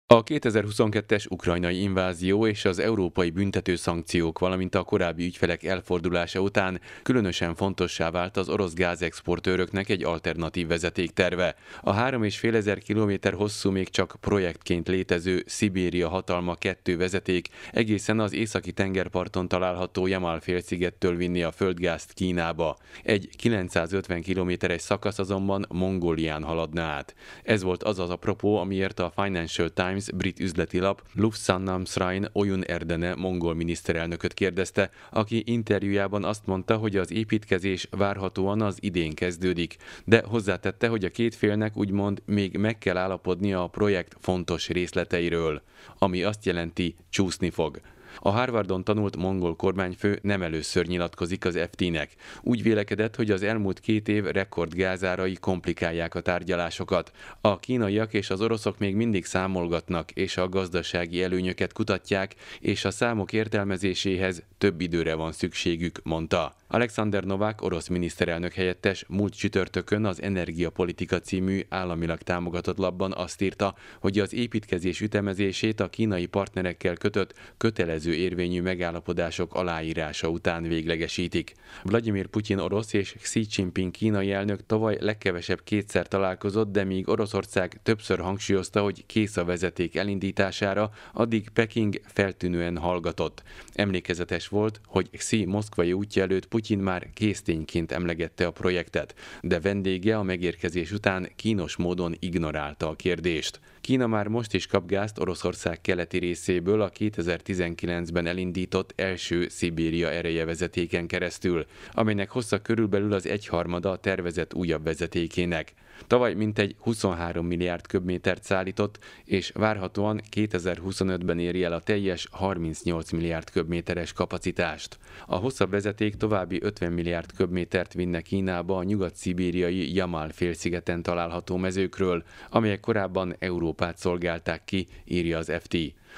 A 0.07 0.23
2022-es 0.23 1.31
ukrajnai 1.31 1.81
invázió 1.81 2.47
és 2.47 2.65
az 2.65 2.79
európai 2.79 3.29
büntető 3.29 3.75
szankciók, 3.75 4.39
valamint 4.39 4.75
a 4.75 4.83
korábbi 4.83 5.25
ügyfelek 5.25 5.63
elfordulása 5.63 6.39
után 6.39 6.81
különösen 7.03 7.55
fontossá 7.55 8.11
vált 8.11 8.37
az 8.37 8.49
orosz 8.49 8.73
gázexportőröknek 8.73 9.89
egy 9.89 10.03
alternatív 10.03 10.67
vezetékterve. 10.67 11.55
A 11.81 11.93
3,5 11.93 12.53
ezer 12.53 12.77
kilométer 12.77 13.33
hosszú 13.33 13.71
még 13.71 13.89
csak 13.89 14.15
projektként 14.19 14.87
létező 14.87 15.43
Szibéria 15.45 16.09
hatalma 16.09 16.55
kettő 16.55 16.97
vezeték 16.97 17.47
egészen 17.71 18.19
az 18.19 18.33
északi 18.33 18.71
tengerparton 18.71 19.47
található 19.47 20.07
Jamal 20.07 20.39
félszigettől 20.39 21.15
vinni 21.15 21.43
a 21.43 21.51
földgázt 21.51 22.13
Kínába. 22.13 22.77
Egy 23.03 23.29
950 23.37 24.21
kilométeres 24.21 24.81
szakasz 24.81 25.19
azonban 25.19 25.65
Mongólián 25.69 26.43
haladna 26.43 26.81
át. 26.81 27.15
Ez 27.43 27.63
volt 27.63 27.83
az 27.83 27.99
az 27.99 28.09
apropó, 28.09 28.57
amiért 28.57 28.99
a 28.99 29.11
Financial 29.15 29.69
Times 29.69 29.93
Times 29.95 30.11
brit 30.13 30.39
üzleti 30.39 30.79
lap 30.79 31.01
Lufsannam 31.13 31.85
Srain 31.85 32.27
Oyun 32.31 32.63
Erdene 32.63 33.15
mongol 33.15 33.53
miniszterelnököt 33.53 34.33
kérdezte, 34.33 34.89
aki 35.11 35.43
interjújában 35.45 36.23
azt 36.23 36.45
mondta, 36.45 36.77
hogy 36.77 36.97
az 36.97 37.11
építkezés 37.11 37.87
várhatóan 37.91 38.61
az 38.61 38.77
idén 38.79 39.13
kezdődik, 39.13 39.75
de 40.05 40.23
hozzátette, 40.27 40.87
hogy 40.87 41.05
a 41.05 41.09
két 41.09 41.35
félnek 41.35 41.77
úgymond 41.77 42.21
még 42.25 42.57
meg 42.57 42.77
kell 42.77 42.97
állapodnia 42.97 43.63
a 43.63 43.67
projekt 43.67 44.15
fontos 44.19 44.69
részleteiről, 44.69 45.61
ami 45.97 46.23
azt 46.23 46.45
jelenti, 46.45 46.95
csúszni 47.09 47.49
fog. 47.49 47.81
A 48.19 48.29
Harvardon 48.29 48.83
tanult 48.83 49.17
mongol 49.17 49.55
kormányfő 49.55 50.19
nem 50.21 50.41
először 50.41 50.85
nyilatkozik 50.85 51.45
az 51.45 51.59
FT-nek. 51.71 52.09
Úgy 52.41 52.63
vélekedett, 52.63 53.15
hogy 53.15 53.31
az 53.31 53.43
elmúlt 53.43 53.79
két 53.79 54.07
év 54.07 54.23
rekordgázárai 54.23 55.33
komplikálják 55.33 56.15
a 56.15 56.21
tárgyalásokat. 56.21 57.11
A 57.41 57.59
kínaiak 57.59 58.13
és 58.13 58.29
az 58.29 58.41
oroszok 58.41 58.77
még 58.77 58.95
mindig 58.95 59.25
számolgatnak, 59.25 60.11
és 60.11 60.37
a 60.37 60.49
gazdasági 60.49 61.23
előnyöket 61.23 61.73
kutatják, 61.73 62.35
és 62.59 62.85
a 62.85 62.91
számok 62.91 63.33
értelmezéséhez 63.33 64.43
több 64.57 64.81
időre 64.81 65.13
van 65.13 65.31
szükségük, 65.31 65.99
mondta. 66.03 66.55
Alexander 66.67 67.23
Novák, 67.23 67.61
orosz 67.61 67.87
miniszterelnök 67.87 68.53
helyettes 68.53 69.05
múlt 69.07 69.37
csütörtökön 69.37 70.05
az 70.05 70.21
Energiapolitika 70.21 71.19
című 71.19 71.61
államilag 71.69 72.21
támogatott 72.21 72.77
labban 72.77 73.13
azt 73.13 73.41
írta, 73.41 73.75
hogy 73.99 74.19
az 74.19 74.33
építkezés 74.33 75.01
ütemezését 75.01 75.79
a 75.79 75.89
kínai 75.89 76.25
partnerekkel 76.25 76.95
kötött 76.95 77.33
kötelező 77.57 78.04
érvényű 78.13 78.61
megállapodások 78.61 79.53
aláírása 79.53 80.27
után 80.27 80.63
véglegesítik. 80.63 81.53
Vladimir 81.83 82.27
Putyin 82.27 82.59
orosz 82.59 82.93
és 82.93 83.15
Xi 83.21 83.45
Jinping 83.49 83.91
kínai 83.91 84.31
elnök 84.31 84.65
tavaly 84.65 84.97
legkevesebb 84.99 85.63
kétszer 85.63 86.07
találkozott, 86.07 86.71
de 86.71 86.83
míg 86.83 87.09
Oroszország 87.09 87.79
többször 87.83 88.19
hangsúlyozta, 88.19 88.81
hogy 88.81 89.05
kész 89.05 89.37
a 89.37 89.45
vezeték 89.45 89.95
elindítására, 89.95 90.91
addig 91.13 91.49
Peking 91.49 92.01
feltűnően 92.05 92.77
hallgatott. 92.77 93.43
Emlékezetes 93.73 94.47
volt, 94.47 94.81
hogy 94.85 95.09
Xi 95.17 95.45
moszkvai 95.45 95.93
útja 95.93 96.23
előtt 96.23 96.47
Putyin 96.47 96.79
már 96.79 97.09
késztényként 97.13 97.91
emlegette 97.91 98.45
a 98.45 98.51
projektet, 98.51 99.15
de 99.41 99.59
vendége 99.59 100.17
a 100.17 100.23
megérkezés 100.23 100.91
után 100.91 101.29
kínos 101.35 101.75
módon 101.75 102.15
ignorálta 102.19 102.89
a 102.89 102.95
kérdést. 102.95 103.59
Kína 103.85 104.07
már 104.07 104.27
most 104.27 104.53
is 104.53 104.67
kap 104.67 104.87
gázt 104.87 105.19
Oroszország 105.19 105.81
keleti 105.81 106.17
részéből 106.17 106.81
a 106.81 106.89
2019-ben 106.89 108.27
elindított 108.27 108.93
első 108.95 109.47
Szibéria 109.47 110.11
ereje 110.11 110.45
vezetéken 110.45 111.07
keresztül, 111.07 111.65
amelynek 111.91 112.29
hossza 112.29 112.61
körülbelül 112.61 113.13
az 113.13 113.27
egyharmada 113.27 113.91
a 113.91 113.97
tervezett 113.97 114.53
újabb 114.53 114.83
vezetékének. 114.83 115.73
Tavaly 116.07 116.33
mintegy 116.33 116.75
23 116.79 117.45
milliárd 117.45 117.87
köbmétert 117.87 118.43
szállított, 118.43 118.99
és 119.25 119.51
várhatóan 119.53 120.21
2025-ben 120.35 121.39
éri 121.39 121.63
el 121.63 121.73
a 121.73 121.79
teljes 121.79 122.27
38 122.31 123.11
milliárd 123.11 123.49
köbméteres 123.49 124.13
kapacitást. 124.13 124.97
A 125.25 125.35
hosszabb 125.35 125.69
vezeték 125.69 126.15
további 126.15 126.59
50 126.61 126.91
milliárd 126.91 127.31
köbmétert 127.31 127.93
vinne 127.93 128.21
Kínába 128.21 128.77
a 128.77 128.83
nyugat-szibériai 128.83 129.93
Jamal 129.93 130.29
félszigeten 130.29 131.01
található 131.01 131.57
mezőkről, 131.57 132.23
amelyek 132.49 132.79
korábban 132.79 133.35
Európát 133.39 133.97
szolgálták 133.97 134.65
ki, 134.65 134.87
írja 135.05 135.37
az 135.37 135.51
FT. 135.59 135.77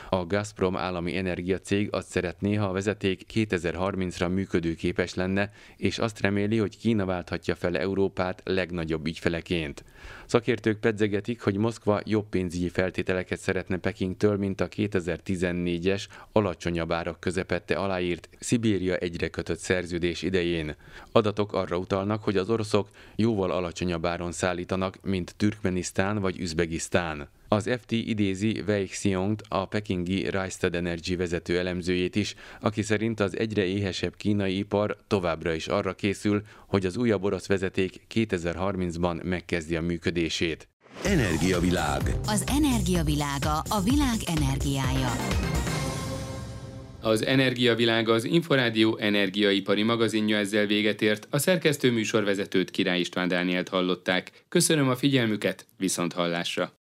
A 0.10 0.26
Gazprom 0.26 0.76
állami 0.76 1.18
energiacég 1.18 1.88
azt 1.92 2.10
szeretné, 2.10 2.54
ha 2.54 2.66
a 2.66 2.72
vezeték 2.72 3.22
2030-ra 3.34 4.34
működőképes 4.34 5.14
lenne, 5.14 5.52
és 5.78 6.00
azt 6.00 6.22
reméli, 6.22 6.58
hogy 6.58 6.78
Kína 6.78 7.06
válthatja 7.06 7.56
fel 7.56 7.78
Európát 7.78 8.42
legnagyobb 8.46 9.06
ügyfeleként. 9.06 9.84
Szakértők 10.26 10.80
pedzegetik, 10.80 11.42
hogy 11.42 11.58
Moszkva 11.58 12.02
jobb 12.04 12.30
pénzügyi 12.30 12.70
feltételeket 12.70 13.40
szeretne 13.40 13.78
Pekingtől, 13.78 14.38
mint 14.38 14.62
a 14.62 14.68
2014-es 14.68 16.04
alacsonyabb 16.32 16.92
árak 16.92 17.20
közepette 17.20 17.76
aláírt 17.76 18.30
Szibéria 18.40 18.96
egyre 18.96 19.28
kötött 19.28 19.60
szerződés 19.60 20.22
idején. 20.22 20.76
Adatok 21.12 21.54
arra 21.54 21.78
utalnak, 21.78 22.24
hogy 22.24 22.38
az 22.38 22.50
oroszok 22.50 22.90
jóval 23.16 23.52
alacsonyabb 23.52 24.06
áron 24.06 24.32
szállítanak, 24.32 24.98
mint 25.04 25.36
Türkmenisztán 25.38 26.20
vagy 26.20 26.40
Üzbegisztán. 26.40 27.30
Az 27.48 27.70
FT 27.80 27.92
idézi 27.92 28.64
Wei 28.68 28.86
Xiong, 28.86 29.42
a 29.48 29.66
pekingi 29.66 30.30
Rystad 30.30 30.76
Energy 30.76 31.18
vezető 31.18 31.58
elemzőjét 31.58 32.16
is, 32.16 32.36
aki 32.62 32.82
szerint 32.82 33.20
az 33.20 33.38
egyre 33.38 33.66
éhesebb 33.66 34.16
kínai 34.16 34.58
ipar 34.58 34.98
továbbra 35.08 35.54
is 35.54 35.68
arra 35.68 35.94
készül, 35.94 36.42
hogy 36.68 36.86
az 36.86 36.98
újabb 36.98 37.24
orosz 37.24 37.48
vezeték 37.48 38.02
2030-ban 38.14 39.24
megkezdi 39.24 39.76
a 39.76 39.82
működését. 39.82 40.68
Energiavilág. 41.04 42.02
Az 42.26 42.44
energiavilága 42.48 43.64
a 43.70 43.82
világ 43.82 44.18
energiája. 44.26 45.12
Az 47.02 47.26
Energiavilága 47.26 48.14
az 48.14 48.24
Inforádió 48.24 48.98
energiaipari 48.98 49.84
magazinja 49.84 50.38
ezzel 50.38 50.66
véget 50.66 51.02
ért. 51.02 51.28
A 51.30 51.38
szerkesztő 51.38 51.92
műsorvezetőt 51.92 52.72
Király 52.72 53.00
István 53.00 53.28
Dánielt 53.28 53.70
hallották. 53.70 54.32
Köszönöm 54.50 54.90
a 54.90 54.96
figyelmüket, 54.96 55.66
viszont 55.78 56.14
hallásra! 56.14 56.78